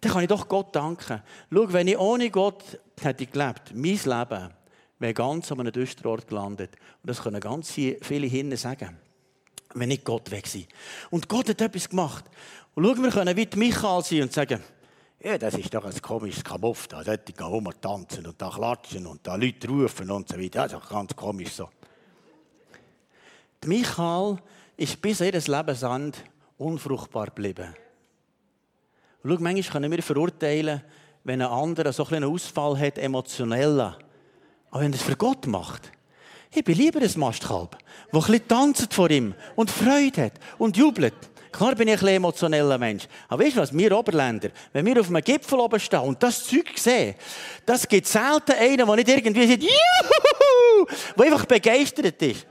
dann 0.01 0.13
kann 0.13 0.23
ich 0.23 0.29
doch 0.29 0.49
Gott 0.49 0.75
danken. 0.75 1.23
Schau, 1.53 1.73
wenn 1.73 1.87
ich 1.87 1.99
ohne 1.99 2.29
Gott 2.31 2.65
hätte 3.01 3.27
gelebt, 3.27 3.73
mein 3.73 4.01
Leben 4.05 4.51
wäre 4.99 5.15
ganz 5.15 5.53
an 5.53 5.61
einem 5.61 5.73
düsteren 5.73 6.11
Ort 6.11 6.27
gelandet. 6.27 6.73
Und 7.03 7.09
das 7.09 7.23
können 7.23 7.41
ganz 7.41 7.71
viele 7.71 8.27
hinten 8.27 8.57
sagen 8.57 8.99
wenn 9.75 9.89
nicht 9.89 10.05
Gott 10.05 10.31
weg 10.31 10.47
sein. 10.47 10.67
Und 11.11 11.29
Gott 11.29 11.49
hat 11.49 11.61
etwas 11.61 11.89
gemacht. 11.89 12.25
Und 12.75 12.85
schau, 12.85 13.03
wir 13.03 13.11
können 13.11 13.37
wie 13.37 13.49
Michael 13.57 14.03
sein 14.03 14.23
und 14.23 14.33
sagen, 14.33 14.61
ja, 15.23 15.37
das 15.37 15.55
ist 15.55 15.73
doch 15.75 15.85
ein 15.85 16.03
komisches 16.03 16.43
Kabuff, 16.43 16.89
da 16.89 17.05
sollte 17.05 17.33
ich 17.33 17.41
rumtanzen 17.41 18.27
und 18.27 18.41
da 18.41 18.49
klatschen 18.49 19.07
und 19.07 19.27
da 19.27 19.35
Leute 19.37 19.69
rufen 19.69 20.11
und 20.11 20.29
so 20.29 20.39
weiter. 20.39 20.63
Das 20.63 20.73
ist 20.73 20.81
doch 20.81 20.89
ganz 20.89 21.15
komisch 21.15 21.53
so. 21.53 21.69
Michael 23.67 24.39
ist 24.79 25.03
bis 25.03 25.21
ihres 25.21 25.47
Lebensende 25.47 26.19
unfruchtbar 26.57 27.27
geblieben. 27.27 27.75
Schau, 29.23 29.37
manchmal 29.39 29.63
können 29.63 29.93
wir 29.93 30.03
verurteilen, 30.03 30.83
wenn 31.25 31.43
ein 31.43 31.49
anderer 31.49 31.93
so 31.93 32.07
einen 32.07 32.25
Ausfall 32.25 32.79
hat, 32.79 32.97
emotioneller. 32.97 33.99
Aber 34.71 34.81
wenn 34.81 34.93
er 34.93 34.97
es 34.97 35.03
für 35.03 35.17
Gott 35.17 35.47
macht, 35.47 35.93
ich 36.53 36.65
bin 36.65 36.79
lieber 36.79 37.01
ein 37.01 37.13
Mastkalb, 37.17 37.77
der 38.13 38.29
ein 38.29 38.49
tanzt 38.49 38.95
vor 38.95 39.11
ihm 39.11 39.35
und 39.55 39.71
Freude 39.71 40.25
hat 40.25 40.33
und 40.59 40.79
jubelt. 40.79 41.15
Klar 41.53 41.75
bin 41.75 41.89
ich 41.89 42.01
ein 42.01 42.09
emotioneller 42.09 42.79
Mensch. 42.79 43.05
Aber 43.29 43.45
weißt 43.45 43.57
du 43.57 43.61
was? 43.61 43.77
Wir 43.77 43.97
Oberländer, 43.97 44.51
wenn 44.73 44.87
wir 44.87 45.01
auf 45.01 45.09
einem 45.09 45.23
Gipfel 45.23 45.59
oben 45.59 45.81
stehen 45.81 46.01
und 46.01 46.23
das 46.23 46.45
Zeug 46.45 46.77
sehen, 46.77 47.15
das 47.67 47.87
gibt 47.87 48.07
selten 48.07 48.53
einen, 48.53 48.87
der 48.87 48.97
nicht 48.97 49.09
irgendwie 49.09 49.47
sagt, 49.47 49.63
Juhu! 49.63 50.87
der 51.17 51.27
einfach 51.27 51.47
begeistert 51.47 52.23
ist. 52.23 52.47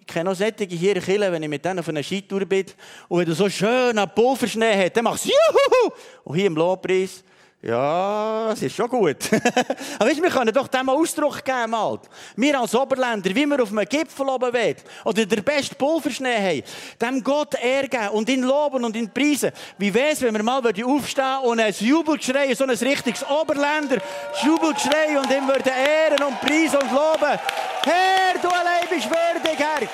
Ich 0.00 0.06
kenne 0.06 0.30
auch 0.30 0.34
solche 0.34 0.64
hier 0.64 0.96
in 0.96 1.02
Kille, 1.02 1.30
wenn 1.30 1.42
ich 1.42 1.48
mit 1.48 1.64
denen 1.64 1.78
auf 1.78 1.88
einer 1.88 2.02
Skitour 2.02 2.44
bin 2.44 2.66
und 3.08 3.20
wenn 3.20 3.26
du 3.26 3.34
so 3.34 3.48
schön 3.48 3.96
einen 3.96 4.10
Pulverschnee 4.10 4.84
hast, 4.84 4.96
dann 4.96 5.04
machst 5.04 5.26
du 5.26 5.28
Juhu! 5.28 5.92
Und 6.24 6.36
hier 6.36 6.46
im 6.46 6.56
Lobpreis, 6.56 7.22
ja, 7.62 8.48
das 8.48 8.62
ist 8.62 8.74
schon 8.74 8.88
gut. 8.88 9.18
Aber 9.98 10.08
weißt, 10.08 10.22
wir 10.22 10.30
können 10.30 10.54
doch 10.54 10.66
dem 10.66 10.88
Ausdruck 10.88 11.44
geben. 11.44 11.76
Halt. 11.76 12.00
Wir 12.34 12.58
als 12.58 12.74
Oberländer, 12.74 13.28
wie 13.34 13.44
wir 13.44 13.62
auf 13.62 13.70
einem 13.70 13.84
Gipfel 13.86 14.26
oben 14.26 14.50
wollen, 14.50 14.76
oder 15.04 15.26
der 15.26 15.42
beste 15.42 15.74
Pulverschnee 15.74 16.36
haben, 16.36 16.62
dem 16.98 17.22
Gott 17.22 17.54
Ehre 17.62 18.12
und 18.12 18.30
ihn 18.30 18.44
loben 18.44 18.82
und 18.82 18.96
ihn 18.96 19.12
preisen. 19.12 19.52
Wie 19.76 19.92
wäre 19.92 20.12
es, 20.12 20.22
wenn 20.22 20.34
wir 20.34 20.42
mal 20.42 20.62
aufstehen 20.64 21.38
und 21.42 21.60
ein 21.60 21.74
Jubelgeschrei, 21.78 22.54
so 22.54 22.64
ein 22.64 22.70
richtiges 22.70 23.28
Oberländer 23.28 23.98
Jubelgeschrei 24.42 25.18
und 25.18 25.30
ihm 25.30 25.46
würden 25.46 25.72
ehren 25.72 26.22
und 26.22 26.40
preisen 26.40 26.78
und 26.78 26.90
loben. 26.92 27.38
Herr, 27.84 28.40
du 28.40 28.48
allein 28.48 28.88
bist 28.88 29.06
würdig, 29.06 29.58
Herr. 29.58 29.86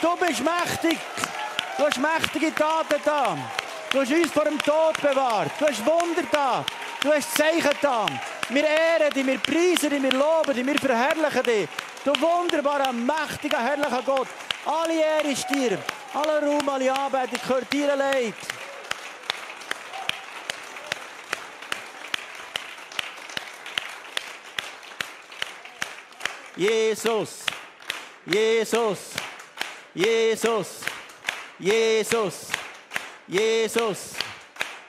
Du 0.00 0.26
bist 0.26 0.42
mächtig. 0.42 0.98
Du 1.76 1.84
hast 1.84 1.98
mächtige 1.98 2.54
Taten 2.54 3.00
da. 3.04 3.36
Du 3.92 4.00
hast 4.00 4.12
uns 4.12 4.30
vor 4.30 4.44
dem 4.44 4.58
Tod 4.62 5.00
bewahrt. 5.02 5.50
Du 5.58 5.66
hast 5.66 5.84
Wunder 5.84 6.22
da. 6.30 6.64
Du 7.02 7.12
hast 7.12 7.36
Zeichen 7.36 7.76
da. 7.82 8.06
Wir 8.48 8.64
ehren 8.64 9.12
dich, 9.12 9.26
wir 9.26 9.38
preisen 9.38 9.90
dich, 9.90 10.02
wir 10.02 10.12
loben 10.12 10.54
dich, 10.54 10.64
wir 10.64 10.78
verherrlichen 10.78 11.42
dich. 11.42 11.68
Du 12.04 12.12
wunderbarer, 12.20 12.92
mächtiger, 12.92 13.58
herrlicher 13.58 14.02
Gott. 14.06 14.28
Alle 14.64 14.94
Ehre 14.94 15.32
ist 15.32 15.48
dir. 15.50 15.76
Alle 16.14 16.46
Ruhm, 16.46 16.68
alle 16.68 16.92
Anbetung 16.92 17.38
gehört 17.46 17.72
dir 17.72 17.92
allein. 17.92 18.32
Jesus, 26.56 27.44
Jesus, 28.26 28.98
Jesus, 29.94 30.80
Jesus. 31.58 32.59
Jesus, 33.30 34.14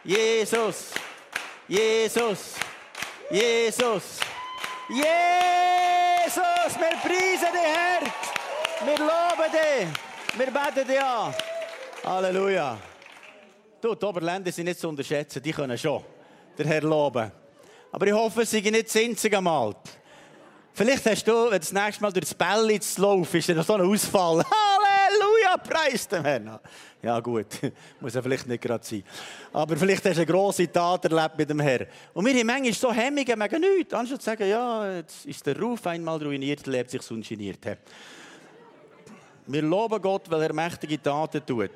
Jesus, 0.03 0.93
Jesus, 1.67 2.55
Jesus, 3.29 4.03
Jesus, 4.89 6.73
wir 6.79 6.97
preisen 7.03 7.53
dich, 7.53 7.61
Herr. 7.61 8.01
Wir 8.83 8.97
loben 8.97 9.51
dich. 9.51 10.39
Wir 10.39 10.47
beten 10.47 10.87
dich 10.87 10.99
an. 10.99 11.35
Halleluja. 12.03 12.79
Du, 13.79 13.93
die 13.93 14.05
Oberländer 14.05 14.51
sind 14.51 14.65
nicht 14.65 14.79
zu 14.79 14.89
unterschätzen, 14.89 15.43
die 15.43 15.51
können 15.51 15.77
schon 15.77 16.03
den 16.57 16.65
Herr 16.65 16.81
loben. 16.81 17.31
Aber 17.91 18.07
ich 18.07 18.13
hoffe, 18.13 18.43
sie 18.43 18.59
sind 18.59 18.71
nicht 18.71 18.89
zinzig 18.89 19.35
am 19.35 19.45
Alt. 19.45 19.77
Vielleicht 20.73 21.05
hast 21.05 21.27
du, 21.27 21.51
wenn 21.51 21.59
das 21.59 21.71
nächste 21.71 22.01
Mal 22.01 22.11
durch 22.11 22.25
das 22.25 22.33
Bällitz 22.33 22.97
laufst, 22.97 23.35
ist 23.35 23.49
da 23.49 23.61
so 23.61 23.75
ein 23.75 23.81
Ausfall. 23.81 24.43
Halleluja, 25.51 25.57
preis 25.57 26.07
dem 26.07 26.23
Herrn. 26.23 26.59
Ja 27.01 27.19
gut, 27.19 27.47
muss 27.99 28.13
ja 28.13 28.21
vielleicht 28.21 28.47
nicht 28.47 28.61
gerade 28.61 28.85
sein. 28.85 29.03
Aber 29.51 29.75
vielleicht 29.75 30.05
hast 30.05 30.15
du 30.15 30.21
eine 30.21 30.25
grosse 30.25 30.71
Tat 30.71 31.05
erlebt 31.05 31.37
mit 31.37 31.49
dem 31.49 31.59
Herrn. 31.59 31.87
Und 32.13 32.25
wir 32.25 32.33
haben 32.33 32.47
manchmal 32.47 32.73
so 32.73 32.91
Hemmungen 32.91 33.39
wegen 33.39 33.61
nichts. 33.61 33.93
Anstatt 33.93 34.21
zu 34.21 34.25
sagen, 34.25 34.47
ja, 34.47 34.95
jetzt 34.95 35.25
ist 35.25 35.45
der 35.45 35.59
Ruf 35.59 35.85
einmal 35.87 36.21
ruiniert, 36.21 36.65
lebt 36.67 36.91
sich 36.91 37.01
sonst 37.01 37.29
geniert. 37.29 37.59
Wir 39.47 39.61
loben 39.61 40.01
Gott, 40.01 40.29
weil 40.29 40.43
er 40.43 40.53
mächtige 40.53 41.01
Taten 41.01 41.45
tut. 41.45 41.71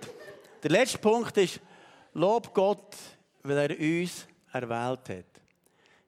Der 0.63 0.71
letzte 0.71 0.97
Punkt 0.97 1.35
ist, 1.38 1.59
lob 2.13 2.53
Gott, 2.53 2.95
weil 3.43 3.57
er 3.57 3.79
uns 3.79 4.27
erwählt 4.51 5.09
hat. 5.09 5.41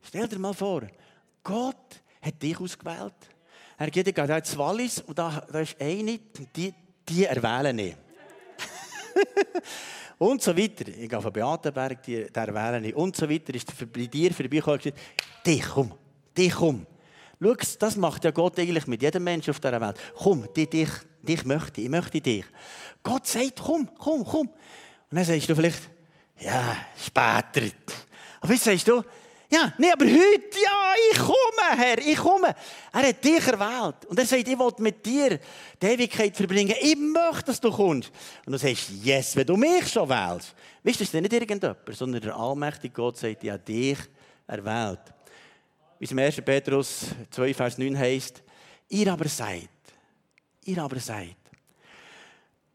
Stell 0.01 0.27
dir 0.27 0.39
mal 0.39 0.53
vor, 0.53 0.83
Gott 1.43 2.01
hat 2.21 2.41
dich 2.41 2.59
ausgewählt. 2.59 3.13
Er 3.77 3.91
geht 3.91 4.15
gerade 4.15 4.37
ins 4.37 4.57
Wallis 4.57 5.01
und 5.01 5.19
da, 5.19 5.45
da 5.51 5.59
ist 5.59 5.79
eine, 5.79 6.17
die, 6.55 6.73
die 7.07 7.25
erwählen 7.25 7.75
nicht. 7.75 7.97
und 10.17 10.41
so 10.41 10.55
weiter. 10.55 10.87
Ich 10.87 11.09
gehe 11.09 11.21
von 11.21 11.33
Beatenberg, 11.33 12.01
die, 12.03 12.25
der 12.25 12.47
erwähle 12.47 12.87
ich. 12.87 12.95
Und 12.95 13.15
so 13.15 13.29
weiter 13.29 13.53
ist 13.53 13.73
bei 13.91 14.07
dir 14.07 14.33
vorbeigekommen 14.33 14.79
und 14.79 14.83
gesagt, 14.83 14.99
dich 15.45 15.65
komm, 15.67 15.93
dich 16.37 16.53
komm. 16.53 16.85
Schau, 17.39 17.55
das 17.79 17.95
macht 17.95 18.23
ja 18.23 18.31
Gott 18.31 18.57
eigentlich 18.59 18.87
mit 18.87 19.01
jedem 19.01 19.23
Menschen 19.23 19.51
auf 19.51 19.59
dieser 19.59 19.79
Welt. 19.79 19.97
Komm, 20.15 20.51
dich, 20.53 20.69
dich, 20.69 20.89
dich 21.21 21.45
möchte, 21.45 21.81
ich 21.81 21.89
möchte 21.89 22.19
dich. 22.19 22.45
Gott 23.03 23.27
sagt, 23.27 23.61
komm, 23.63 23.89
komm, 23.97 24.25
komm. 24.25 24.47
Und 24.47 25.15
dann 25.15 25.23
sagst 25.23 25.47
du 25.47 25.55
vielleicht, 25.55 25.89
ja, 26.39 26.75
später. 26.97 27.71
Aber 28.41 28.53
jetzt 28.53 28.63
sagst 28.63 28.87
du, 28.87 29.03
ja, 29.49 29.73
nee, 29.77 29.91
aber 29.91 30.05
heute, 30.05 30.59
ja, 30.61 30.93
ich 31.11 31.17
komme, 31.17 31.77
Herr, 31.77 31.97
ich 31.99 32.17
komme. 32.17 32.53
Er 32.91 33.07
hat 33.07 33.23
dich 33.23 33.47
erwählt. 33.47 34.05
Und 34.07 34.19
er 34.19 34.25
sagt, 34.25 34.45
ich 34.45 34.59
will 34.59 34.71
mit 34.79 35.05
dir 35.05 35.39
die 35.81 35.85
Ewigkeit 35.85 36.35
verbringen. 36.35 36.75
Ich 36.81 36.97
möchte, 36.97 37.45
dass 37.45 37.61
du 37.61 37.71
kommst. 37.71 38.11
Und 38.45 38.51
du 38.51 38.57
sagst, 38.57 38.89
yes, 39.01 39.37
wenn 39.37 39.47
du 39.47 39.55
mich 39.55 39.87
schon 39.87 40.09
wählst. 40.09 40.53
Weißt 40.83 40.99
du, 40.99 41.03
das 41.05 41.13
ist 41.13 41.13
nicht 41.13 41.31
irgendjemand, 41.31 41.77
sondern 41.91 42.21
der 42.21 42.35
allmächtige 42.35 42.93
Gott 42.93 43.17
sagt, 43.17 43.41
ich 43.41 43.49
habe 43.49 43.59
dich 43.59 43.97
erwählt. 44.47 44.99
Wie 45.97 46.05
es 46.05 46.11
im 46.11 46.19
1. 46.19 46.41
Petrus 46.41 47.05
2, 47.31 47.53
Vers 47.53 47.77
9 47.77 47.97
heißt, 47.97 48.43
ihr 48.89 49.11
aber 49.11 49.29
seid, 49.29 49.69
ihr 50.65 50.83
aber 50.83 50.99
seid, 50.99 51.37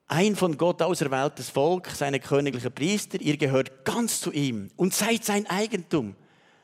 ein 0.09 0.37
von 0.37 0.57
Gott 0.57 0.83
auserwähltes 0.83 1.49
Volk, 1.49 1.89
seine 1.89 2.19
königlichen 2.19 2.73
Priester, 2.73 3.21
ihr 3.21 3.37
gehört 3.37 3.85
ganz 3.85 4.21
zu 4.21 4.33
ihm 4.33 4.71
und 4.77 4.93
seid 4.93 5.25
sein 5.25 5.47
Eigentum. 5.47 6.17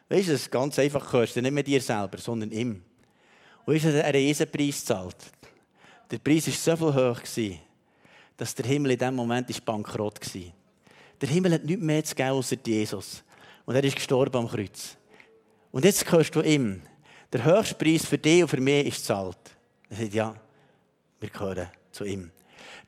Weißt 0.09 0.29
du, 0.29 0.33
ist 0.33 0.51
ganz 0.51 0.79
einfach, 0.79 1.11
gehörst 1.11 1.37
du 1.37 1.43
nicht 1.43 1.53
mehr 1.53 1.63
dir 1.63 1.81
selber, 1.81 2.19
sondern 2.19 2.51
ihm. 2.51 2.83
Und 3.67 3.75
weißt 3.75 3.85
er 3.87 4.07
hat 4.07 4.15
einen 4.15 4.51
Preis 4.51 4.81
gezahlt. 4.81 5.17
Der 6.11 6.19
Preis 6.19 6.47
war 6.47 6.77
so 6.77 6.93
viel 6.93 6.95
hoch, 6.95 7.21
dass 8.37 8.55
der 8.55 8.67
Himmel 8.67 8.93
in 8.93 8.99
diesem 8.99 9.15
Moment 9.15 9.65
bankrott 9.65 10.35
war. 10.35 10.43
Der 11.21 11.29
Himmel 11.29 11.53
hat 11.53 11.65
nichts 11.65 11.83
mehr 11.83 12.05
zu 12.05 12.15
geben, 12.15 12.31
außer 12.31 12.57
Jesus. 12.65 13.23
Und 13.67 13.75
er 13.75 13.85
ist 13.85 13.97
gestorben 13.97 14.37
am 14.37 14.49
Kreuz. 14.49 14.97
Und 15.71 15.85
jetzt 15.85 16.07
gehörst 16.07 16.35
du 16.35 16.41
ihm. 16.41 16.81
Der 17.31 17.45
höchste 17.45 17.75
Preis 17.75 18.07
für 18.07 18.17
dich 18.17 18.43
und 18.43 18.49
für 18.49 18.61
mich 18.61 18.87
ist 18.87 18.99
gezahlt. 18.99 19.37
Er 19.91 19.97
sagt, 19.97 20.15
ja, 20.15 20.35
wir 21.21 21.29
gehören 21.29 21.69
zu 21.93 22.05
ihm. 22.05 22.31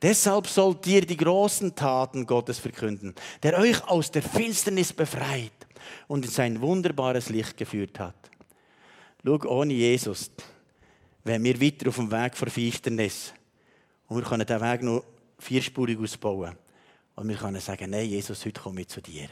Deshalb 0.00 0.46
sollt 0.46 0.86
ihr 0.86 1.04
die 1.04 1.16
großen 1.16 1.74
Taten 1.74 2.24
Gottes 2.24 2.58
verkünden, 2.58 3.14
der 3.42 3.58
euch 3.58 3.86
aus 3.86 4.10
der 4.10 4.22
Finsternis 4.22 4.94
befreit 4.94 5.52
und 6.08 6.24
in 6.24 6.30
sein 6.30 6.60
wunderbares 6.60 7.28
Licht 7.28 7.56
geführt 7.56 7.98
hat. 7.98 8.30
Schau, 9.24 9.38
ohne 9.46 9.72
Jesus 9.74 10.30
wären 11.24 11.44
wir 11.44 11.60
weiter 11.60 11.88
auf 11.88 11.96
dem 11.96 12.10
Weg 12.10 12.36
vor 12.36 12.48
Finsternis 12.48 13.34
Und 14.08 14.18
wir 14.18 14.24
können 14.24 14.46
diesen 14.46 14.60
Weg 14.60 14.82
noch 14.82 15.04
vierspurig 15.38 15.98
ausbauen. 15.98 16.56
Und 17.14 17.28
wir 17.28 17.36
können 17.36 17.60
sagen, 17.60 17.90
nein, 17.90 18.08
Jesus, 18.08 18.44
heute 18.46 18.60
komme 18.60 18.80
ich 18.80 18.88
zu 18.88 19.00
dir. 19.00 19.28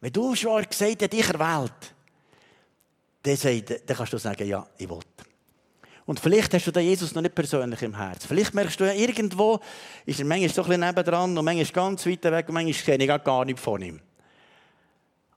Wenn 0.00 0.12
du 0.12 0.34
schon 0.34 0.62
gesagt 0.62 1.02
hast, 1.02 1.12
dich 1.12 1.28
erwählt, 1.28 1.94
dann, 3.22 3.78
dann 3.86 3.96
kannst 3.96 4.12
du 4.12 4.18
sagen, 4.18 4.46
ja, 4.46 4.66
ich 4.78 4.88
will. 4.88 5.00
Und 6.06 6.18
vielleicht 6.18 6.52
hast 6.54 6.66
du 6.66 6.72
den 6.72 6.84
Jesus 6.84 7.14
noch 7.14 7.22
nicht 7.22 7.34
persönlich 7.34 7.82
im 7.82 7.96
Herzen. 7.96 8.26
Vielleicht 8.26 8.54
merkst 8.54 8.80
du 8.80 8.84
ja, 8.84 8.92
irgendwo 8.92 9.60
ist 10.06 10.18
er 10.18 10.24
manchmal 10.24 10.48
so 10.48 10.62
ein 10.62 10.68
bisschen 10.68 10.86
nebendran 10.86 11.38
und 11.38 11.44
manchmal 11.44 11.66
ganz 11.66 12.06
weit 12.06 12.24
weg 12.24 12.48
und 12.48 12.54
manchmal 12.54 12.84
kenne 12.84 13.04
ich 13.04 13.24
gar 13.24 13.44
nichts 13.44 13.62
von 13.62 13.82
ihm. 13.82 14.00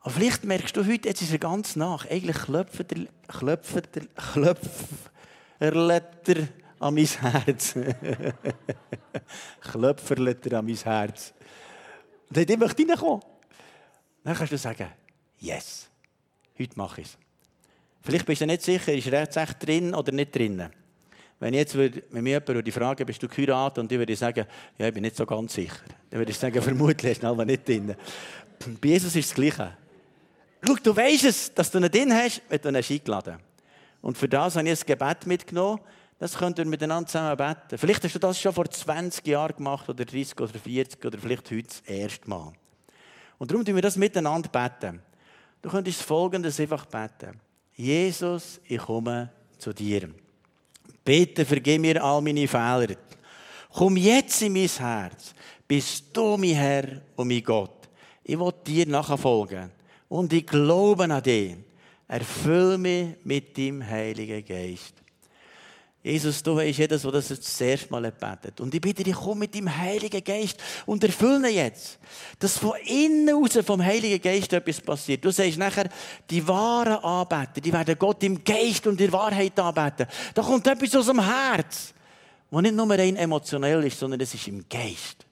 Aber 0.04 0.12
vielleicht 0.12 0.44
merkst 0.44 0.76
du 0.76 0.86
heute, 0.86 1.08
jetzt 1.08 1.22
ist 1.22 1.32
er 1.32 1.39
ganz 1.39 1.78
nach. 1.78 2.10
Eigentlich 2.10 2.36
klopft 2.36 2.92
er, 2.92 3.08
klopft 3.30 3.96
er, 3.96 4.02
klopft 4.34 6.28
er 6.28 6.48
an 6.80 6.94
mein 6.94 7.06
Herz. 7.06 7.74
Klöpferlet 9.62 10.46
er 10.48 10.60
an 10.60 10.66
mein 10.66 10.76
Herz. 10.76 11.34
Und 12.30 12.50
dann 12.50 12.60
möchte 12.60 12.82
ich 12.82 12.89
reinkommen. 12.89 13.22
Dann 14.26 14.36
kannst 14.36 14.52
du 14.52 14.58
sagen, 14.58 14.88
yes, 15.39 15.88
heute 16.60 16.78
mache 16.78 17.02
ich 17.02 17.08
es. 17.08 17.18
Vielleicht 18.02 18.26
bist 18.26 18.42
du 18.42 18.46
nicht 18.46 18.62
sicher, 18.62 18.94
ist 18.94 19.08
er 19.08 19.22
jetzt 19.22 19.38
echt 19.38 19.66
drin 19.66 19.96
oder 19.96 20.12
nicht 20.12 20.36
drin. 20.36 20.70
Wenn, 21.39 21.54
jetzt 21.54 21.76
würde, 21.76 22.04
wenn 22.10 22.24
mir 22.24 22.42
jemand 22.42 22.68
die 22.68 22.72
Frage, 22.72 23.06
bist 23.06 23.24
du 23.24 23.30
geheiratet? 23.30 23.80
Und 23.80 23.92
ich 23.92 23.98
würde 23.98 24.16
sagen, 24.18 24.46
ja, 24.78 24.88
ich 24.88 24.94
bin 24.94 25.04
nicht 25.04 25.16
so 25.16 25.26
ganz 25.26 25.54
sicher. 25.54 25.84
Dann 26.10 26.20
würde 26.20 26.32
ich 26.32 26.38
sagen, 26.38 26.62
vermutlich 26.62 27.13
ist 27.13 27.24
er 27.24 27.46
nicht 27.46 27.68
drin. 27.68 27.96
Bei 28.82 28.88
Jesus 28.89 29.16
ist 29.16 29.30
das 29.30 29.36
Gleiche. 29.36 29.78
Schau, 30.65 30.76
du 30.82 30.95
weißt 30.95 31.26
es, 31.26 31.54
dass 31.54 31.69
du 31.71 31.80
ihn 31.80 31.91
drin 31.91 32.13
hast, 32.13 32.41
wenn 32.47 32.62
du 32.62 32.69
ihn 32.69 32.76
eingeladen 32.78 33.38
Und 34.02 34.17
für 34.17 34.30
das 34.30 34.56
habe 34.56 34.69
ich 34.69 34.80
ein 34.80 34.86
Gebet 34.86 35.28
mitgenommen. 35.28 35.82
Das 36.19 36.38
könnt 36.38 36.58
ihr 36.58 36.65
miteinander 36.65 37.08
zusammen 37.08 37.36
beten. 37.36 37.78
Vielleicht 37.78 38.04
hast 38.04 38.15
du 38.15 38.19
das 38.19 38.39
schon 38.39 38.54
vor 38.54 38.69
20 38.69 39.28
Jahren 39.28 39.58
gemacht, 39.58 39.89
oder 39.89 40.06
30 40.06 40.39
oder 40.39 40.54
40 40.58 41.04
oder 41.04 41.17
vielleicht 41.17 41.52
heute 41.52 41.63
das 41.63 41.82
erste 41.82 42.30
Mal. 42.30 42.54
Und 43.38 43.52
darum 43.52 43.65
tun 43.65 43.76
wir 43.76 43.82
das 43.82 43.97
miteinander 43.97 44.47
beten. 44.47 45.02
Du 45.62 45.69
könntest 45.69 46.02
Folgendes 46.02 46.60
einfach 46.62 46.86
beten. 46.86 47.41
Jesus, 47.76 48.62
ich 48.65 48.78
komme 48.78 49.32
zu 49.58 49.73
dir. 49.73 50.10
Bitte 51.04 51.43
vergib 51.43 51.82
mir 51.82 52.02
all 52.02 52.21
meine 52.21 52.47
Fehler. 52.47 52.95
Komm 53.69 53.97
jetzt 53.97 54.41
in 54.41 54.54
mein 54.54 54.67
Herz. 54.67 55.34
Bist 55.67 56.06
du 56.15 56.38
mein 56.38 56.52
Herr 56.52 57.02
und 57.17 57.28
mein 57.28 57.43
Gott. 57.43 57.89
Ich 58.23 58.39
will 58.39 58.54
dir 58.65 58.88
nachfolgen. 58.88 59.71
Und 60.13 60.32
ich 60.32 60.45
glaube 60.45 61.06
an 61.06 61.23
dich. 61.23 61.56
Erfüll 62.08 62.78
mich 62.78 63.15
mit 63.23 63.58
deinem 63.58 63.84
Heiligen 63.84 64.45
Geist. 64.45 64.93
Jesus, 66.04 66.43
du 66.43 66.56
weißt 66.56 66.78
jedes, 66.78 67.02
der 67.02 67.12
das 67.13 67.30
das 67.30 67.62
erste 67.62 67.89
Mal 67.89 68.12
betet. 68.12 68.62
Und 68.62 68.76
ich 68.76 68.82
bitte 68.82 69.02
dich, 69.02 69.15
komm 69.15 69.39
mit 69.39 69.56
dem 69.56 69.76
Heiligen 69.76 70.23
Geist 70.23 70.62
und 70.86 71.04
erfülle 71.04 71.49
ihn 71.49 71.56
jetzt. 71.56 71.97
Dass 72.38 72.60
von 72.60 72.73
innen 72.86 73.28
raus 73.36 73.58
vom 73.65 73.84
Heiligen 73.84 74.21
Geist 74.21 74.54
etwas 74.54 74.82
passiert. 74.82 75.26
Du 75.26 75.32
sagst 75.32 75.58
nachher, 75.58 75.89
die 76.30 76.47
wahren 76.47 77.04
Anbeter, 77.04 77.60
die 77.60 77.73
werden 77.73 77.97
Gott 77.97 78.21
im 78.21 78.43
Geist 78.43 78.86
und 78.86 79.02
in 79.02 79.12
Wahrheit 79.12 79.58
anbeten. 79.60 80.06
Da 80.36 80.43
kommt 80.43 80.67
etwas 80.67 80.95
aus 80.95 81.08
dem 81.08 81.26
Herz, 81.26 81.91
was 82.52 82.62
nicht 82.62 82.76
nur 82.76 82.88
rein 82.88 83.15
emotionell 83.15 83.84
ist, 83.86 83.97
sondern 83.97 84.21
es 84.21 84.32
ist 84.36 84.47
im 84.47 84.63
Geist. 84.69 85.26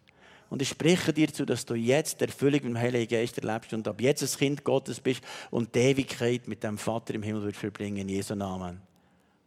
Und 0.52 0.62
ich 0.62 0.68
spreche 0.68 1.14
dir 1.14 1.32
zu, 1.34 1.46
dass 1.46 1.66
du 1.66 1.76
jetzt 1.76 2.20
die 2.20 2.26
Erfüllung 2.26 2.56
mit 2.56 2.64
dem 2.66 2.78
Heiligen 2.78 3.08
Geist 3.08 3.38
erlebst 3.38 3.72
und 3.72 3.88
ab 3.88 4.02
jetzt 4.02 4.22
ein 4.22 4.38
Kind 4.38 4.66
Gottes 4.66 5.00
bist 5.00 5.22
und 5.50 5.74
die 5.74 5.80
Ewigkeit 5.80 6.46
mit 6.46 6.62
dem 6.62 6.78
Vater 6.78 7.16
im 7.16 7.24
Himmel 7.24 7.44
wird 7.44 7.56
verbringen. 7.56 8.00
In 8.00 8.10
Jesu 8.10 8.36
Namen. 8.36 8.82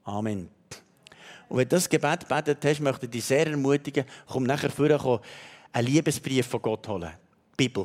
Amen. 0.05 0.49
Und 1.51 1.59
wenn 1.59 1.69
du 1.69 1.77
das 1.77 1.91
Gebet 1.91 2.27
betet 2.27 2.65
hast, 2.65 2.81
möchte 2.81 3.05
ich 3.05 3.13
dich 3.13 3.25
sehr 3.27 3.47
ermutigen, 3.47 4.07
komm 4.27 4.45
nachher 4.45 4.71
vorher 4.71 5.21
einen 5.73 5.89
Liebesbrief 5.89 6.47
von 6.47 6.63
Gott 6.63 6.89
holen. 6.89 7.11
Die 7.61 7.69
Bibel. 7.69 7.85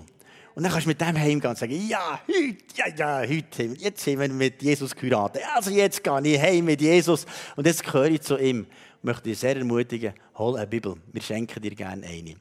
Und 0.55 0.63
dann 0.63 0.71
kannst 0.71 0.85
du 0.85 0.89
mit 0.89 1.01
dem 1.01 1.17
heimgehen 1.17 1.51
und 1.51 1.57
sagen, 1.57 1.89
ja, 1.89 2.21
heute, 2.25 2.57
ja, 2.77 2.87
ja, 2.87 3.19
heute, 3.27 3.63
jetzt 3.79 4.01
sind 4.01 4.17
wir 4.17 4.29
mit 4.29 4.61
Jesus 4.63 4.95
geheiratet. 4.95 5.41
Also 5.53 5.71
jetzt 5.71 6.01
gehe 6.01 6.21
ich 6.21 6.41
heim 6.41 6.63
mit 6.63 6.79
Jesus 6.79 7.25
und 7.57 7.67
jetzt 7.67 7.83
gehöre 7.83 8.11
ich 8.11 8.21
zu 8.21 8.37
ihm. 8.37 8.65
Ich 8.99 9.03
möchte 9.03 9.23
dich 9.23 9.39
sehr 9.39 9.57
ermutigen, 9.57 10.13
hol 10.37 10.55
eine 10.55 10.67
Bibel. 10.67 10.95
Wir 11.11 11.21
schenken 11.21 11.61
dir 11.61 11.75
gerne 11.75 12.07
eine. 12.07 12.35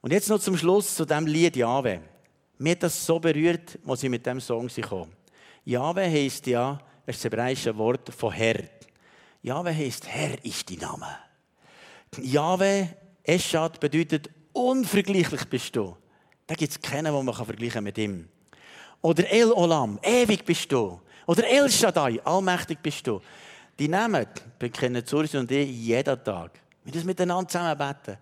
Und 0.00 0.12
jetzt 0.12 0.28
noch 0.28 0.38
zum 0.38 0.56
Schluss 0.56 0.94
zu 0.94 1.04
dem 1.04 1.26
Lied 1.26 1.56
Jahwe. 1.56 2.00
Mir 2.58 2.72
hat 2.72 2.84
das 2.84 3.04
so 3.04 3.18
berührt, 3.18 3.78
als 3.86 4.02
ich 4.02 4.10
mit 4.10 4.24
dem 4.26 4.40
Song 4.40 4.68
kam. 4.68 5.10
Jahwe 5.64 6.02
heisst 6.02 6.46
ja, 6.46 6.78
das 7.04 7.16
ist 7.16 7.24
das 7.24 7.32
hebräische 7.32 7.76
Wort 7.76 8.12
von 8.14 8.32
Herr. 8.32 8.62
Jahwe 9.42 9.74
heißt 9.74 10.06
Herr 10.06 10.44
ist 10.44 10.70
dein 10.70 10.78
Name. 10.78 11.18
Jahwe, 12.20 12.88
Eschat, 13.22 13.80
bedeutet 13.80 14.30
unvergleichlich 14.52 15.44
bist 15.46 15.76
du. 15.76 15.96
Da 16.46 16.54
gibt 16.54 16.72
es 16.72 16.80
keinen, 16.80 17.12
den 17.12 17.24
man 17.24 17.34
vergleichen 17.34 17.84
mit 17.84 17.98
ihm. 17.98 18.28
Oder 19.02 19.30
El 19.30 19.52
Olam, 19.52 19.98
ewig 20.02 20.44
bist 20.44 20.72
du. 20.72 21.00
Oder 21.26 21.46
El 21.46 21.70
Shaddai, 21.70 22.20
allmächtig 22.24 22.78
bist 22.82 23.06
du. 23.06 23.20
Die 23.78 23.88
Namen 23.88 24.26
bekennen 24.58 25.04
Zursi 25.04 25.36
und 25.36 25.50
ich 25.52 25.70
jeden 25.70 26.24
Tag. 26.24 26.58
Wir 26.84 26.92
das 26.92 27.04
miteinander 27.04 27.48
zusammen 27.48 27.76
beten. 27.76 28.18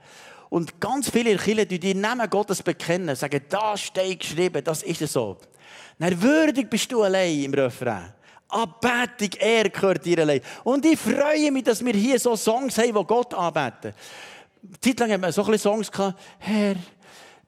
Und 0.48 0.80
ganz 0.80 1.10
viele 1.10 1.36
Kirchen, 1.36 1.68
die 1.68 1.78
die 1.78 1.94
Namen 1.94 2.28
Gottes 2.30 2.62
bekennen, 2.62 3.16
sagen, 3.16 3.40
da 3.48 3.76
steht 3.76 4.20
geschrieben, 4.20 4.62
das 4.62 4.82
ist 4.82 5.02
es 5.02 5.12
so. 5.12 5.36
Dann 5.98 6.20
würdig 6.20 6.70
bist 6.70 6.90
du 6.92 7.02
allein 7.02 7.44
im 7.44 7.54
Refrain. 7.54 8.12
Anbetung, 8.48 9.40
er 9.40 9.68
gehört 9.68 10.04
dir 10.04 10.20
allein. 10.20 10.40
Und 10.62 10.86
ich 10.86 10.98
freue 10.98 11.50
mich, 11.50 11.64
dass 11.64 11.84
wir 11.84 11.94
hier 11.94 12.18
so 12.20 12.36
Songs 12.36 12.78
haben, 12.78 12.94
die 12.94 13.04
Gott 13.04 13.34
anbeten. 13.34 13.92
Zeit 14.80 15.00
lang 15.00 15.12
haben 15.12 15.22
wir 15.22 15.32
so 15.32 15.44
ein 15.44 15.58
Songs 15.58 15.90
gehabt. 15.90 16.20
Herr, 16.38 16.76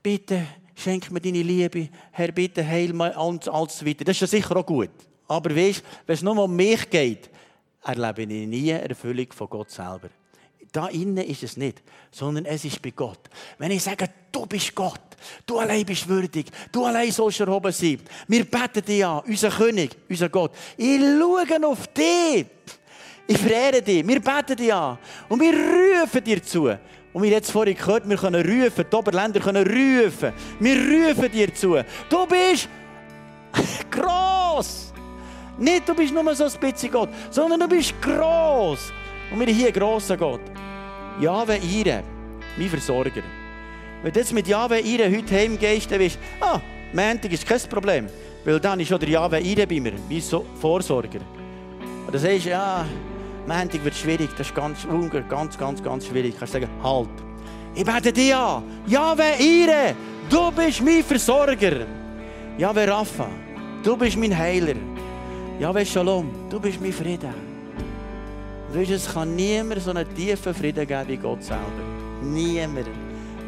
bitte 0.02 0.46
schenk 0.74 1.10
mir 1.10 1.20
deine 1.20 1.42
Liebe. 1.42 1.88
Herr, 2.10 2.32
bitte 2.32 2.66
heil 2.66 2.92
mir 2.92 3.16
und 3.16 3.48
alles 3.48 3.84
weiter. 3.84 4.04
Das 4.04 4.16
ist 4.16 4.20
ja 4.20 4.26
sicher 4.26 4.56
auch 4.56 4.66
gut. 4.66 4.90
Aber 5.28 5.54
weißt, 5.54 5.84
wenn 6.06 6.14
es 6.14 6.22
nur 6.22 6.42
um 6.42 6.54
mich 6.54 6.88
geht, 6.90 7.30
erlebe 7.84 8.22
ich 8.22 8.28
nie 8.48 8.70
Erfüllung 8.70 9.32
von 9.32 9.48
Gott 9.48 9.70
selber 9.70 10.08
da 10.72 10.88
innen 10.88 11.18
ist 11.18 11.42
es 11.42 11.56
nicht, 11.56 11.82
sondern 12.10 12.44
es 12.44 12.64
ist 12.64 12.82
bei 12.82 12.90
Gott. 12.90 13.20
Wenn 13.58 13.70
ich 13.70 13.82
sage, 13.82 14.08
du 14.30 14.46
bist 14.46 14.74
Gott, 14.74 15.00
du 15.46 15.58
allein 15.58 15.84
bist 15.84 16.06
würdig, 16.08 16.46
du 16.70 16.84
allein 16.84 17.10
sollst 17.10 17.40
erhoben 17.40 17.72
sein. 17.72 18.00
Wir 18.26 18.44
beten 18.44 18.84
dich 18.84 19.04
an, 19.04 19.22
unser 19.26 19.50
König, 19.50 19.96
unser 20.08 20.28
Gott. 20.28 20.52
Ich 20.76 21.00
schaue 21.00 21.66
auf 21.66 21.86
dich. 21.88 22.46
Ich 23.26 23.38
verehre 23.38 23.82
dich. 23.82 24.06
Wir 24.06 24.20
beten 24.20 24.56
dich 24.56 24.72
an. 24.72 24.98
Und 25.28 25.40
wir 25.40 25.52
rufen 25.52 26.24
dir 26.24 26.42
zu. 26.42 26.70
Und 27.12 27.22
wir 27.22 27.30
jetzt 27.30 27.50
vorhin 27.50 27.76
gehört, 27.76 28.08
wir 28.08 28.16
können 28.16 28.42
rufen, 28.42 28.84
die 28.90 28.96
Oberländer 28.96 29.40
können 29.40 29.66
rufen. 29.66 30.32
Wir 30.60 31.08
rufen 31.08 31.30
dir 31.30 31.54
zu. 31.54 31.82
Du 32.08 32.26
bist 32.26 32.68
gross. 33.90 34.92
Nicht, 35.58 35.88
du 35.88 35.94
bist 35.94 36.14
nur 36.14 36.34
so 36.34 36.44
ein 36.44 36.52
bisschen 36.60 36.92
Gott, 36.92 37.10
sondern 37.30 37.60
du 37.60 37.68
bist 37.68 37.94
gross. 38.00 38.92
Und 39.30 39.40
wir 39.40 39.46
hier 39.46 39.66
einen 39.66 39.74
grossen 39.74 40.16
Gott. 40.16 40.40
Jahwe 41.20 41.58
Ire, 41.58 42.02
mein 42.56 42.68
Versorger. 42.68 43.22
Wenn 44.02 44.12
du 44.12 44.20
jetzt 44.20 44.32
mit 44.32 44.46
Jahwe 44.46 44.80
Ire 44.80 45.10
heute 45.10 45.34
heimgehst, 45.34 45.90
dann 45.90 46.00
weißt 46.00 46.18
du, 46.40 46.46
ah, 46.46 46.60
Montag 46.92 47.32
ist 47.32 47.46
kein 47.46 47.60
Problem. 47.68 48.06
Weil 48.44 48.60
dann 48.60 48.80
ist 48.80 48.88
schon 48.88 49.00
der 49.00 49.08
Jahwe 49.08 49.40
Ire 49.40 49.66
bei 49.66 49.80
mir, 49.80 49.92
mein 50.08 50.22
Vorsorger. 50.60 51.20
Und 52.06 52.14
dann 52.14 52.20
sagst 52.20 52.46
du, 52.46 52.50
ja, 52.50 52.86
Montag 53.46 53.84
wird 53.84 53.94
schwierig, 53.94 54.30
das 54.36 54.46
ist 54.46 54.54
ganz, 54.54 54.86
ganz, 55.28 55.58
ganz, 55.58 55.82
ganz 55.82 56.06
schwierig. 56.06 56.32
Du 56.34 56.38
kannst 56.38 56.52
sagen, 56.52 56.68
halt. 56.82 57.08
Ich 57.74 57.84
bete 57.84 58.12
dich 58.12 58.34
an. 58.34 58.62
Jahwe 58.86 59.24
Ire, 59.40 59.94
du 60.30 60.50
bist 60.52 60.80
mein 60.82 61.02
Versorger. 61.02 61.86
Jahwe 62.56 62.88
Rapha, 62.88 63.28
du 63.82 63.96
bist 63.96 64.16
mein 64.16 64.36
Heiler. 64.36 64.74
Jahwe 65.60 65.84
Shalom, 65.84 66.30
du 66.48 66.60
bist 66.60 66.80
mein 66.80 66.92
Frieden. 66.92 67.47
Weißt, 68.72 68.90
es 68.90 69.12
kann 69.12 69.34
niemand 69.34 69.82
so 69.82 69.90
einen 69.90 70.06
tiefen 70.14 70.54
Frieden 70.54 70.86
geben 70.86 71.08
wie 71.08 71.16
Gott 71.16 71.42
selber. 71.42 71.62
Niemand. 72.22 72.86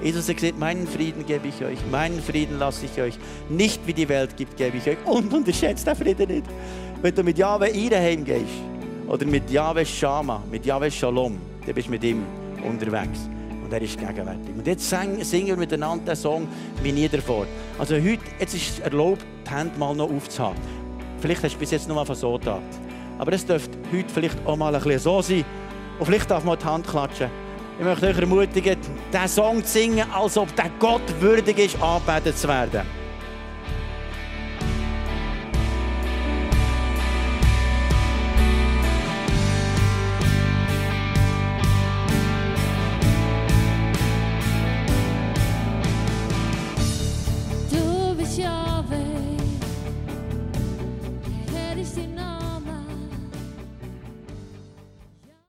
Jesus 0.02 0.28
hat 0.28 0.36
gesagt, 0.36 0.58
meinen 0.58 0.86
Frieden 0.86 1.26
gebe 1.26 1.48
ich 1.48 1.62
euch, 1.62 1.78
meinen 1.90 2.20
Frieden 2.22 2.58
lasse 2.58 2.86
ich 2.86 3.00
euch. 3.00 3.18
Nicht 3.50 3.86
wie 3.86 3.92
die 3.92 4.08
Welt 4.08 4.34
gibt, 4.36 4.56
gebe 4.56 4.78
ich 4.78 4.88
euch. 4.88 4.96
Und 5.04 5.32
unterschätzt 5.32 5.86
den 5.86 5.94
Frieden 5.94 6.28
nicht. 6.28 6.46
Wenn 7.02 7.14
du 7.14 7.22
mit 7.22 7.36
Jahwe 7.36 7.68
Ireheim 7.68 8.24
gehst, 8.24 8.46
oder 9.10 9.26
mit 9.26 9.50
Jahwe 9.50 9.84
Shama, 9.84 10.42
mit 10.50 10.64
Jahwe 10.64 10.90
Shalom, 10.90 11.36
dann 11.66 11.74
bist 11.74 11.88
du 11.88 11.90
mit 11.90 12.04
ihm 12.04 12.24
unterwegs. 12.64 13.28
Und 13.62 13.72
er 13.72 13.82
ist 13.82 13.98
gegenwärtig. 13.98 14.54
Und 14.56 14.66
jetzt 14.66 14.88
singen 14.88 15.46
wir 15.46 15.56
miteinander 15.56 16.04
den 16.04 16.16
Song 16.16 16.48
wie 16.82 16.92
nie 16.92 17.08
davor. 17.08 17.46
Also 17.78 17.96
heute, 17.96 18.20
jetzt 18.38 18.54
ist 18.54 18.70
es 18.70 18.78
erlaubt, 18.78 19.24
die 19.44 19.50
Hände 19.50 19.76
mal 19.78 19.94
noch 19.94 20.10
aufzuhaben. 20.10 20.60
Vielleicht 21.20 21.42
hast 21.42 21.54
du 21.54 21.58
bis 21.58 21.72
jetzt 21.72 21.88
noch 21.88 21.96
mal 21.96 22.14
so 22.14 22.38
da. 22.38 22.60
Aber 23.20 23.34
es 23.34 23.44
dürfte 23.44 23.76
heute 23.92 24.08
vielleicht 24.08 24.46
auch 24.46 24.56
mal 24.56 24.74
ein 24.74 24.82
bisschen 24.82 24.98
so 24.98 25.20
sein. 25.20 25.44
Und 25.98 26.06
vielleicht 26.06 26.30
darf 26.30 26.42
man 26.42 26.58
die 26.58 26.64
Hand 26.64 26.88
klatschen. 26.88 27.30
Ich 27.78 27.84
möchte 27.84 28.06
euch 28.06 28.18
ermutigen, 28.18 28.78
diesen 29.12 29.28
Song 29.28 29.62
zu 29.62 29.72
singen, 29.72 30.10
als 30.10 30.38
ob 30.38 30.56
der 30.56 30.70
Gott 30.78 31.02
würdig 31.20 31.58
ist, 31.58 31.82
angebetet 31.82 32.38
zu 32.38 32.48
werden. 32.48 32.99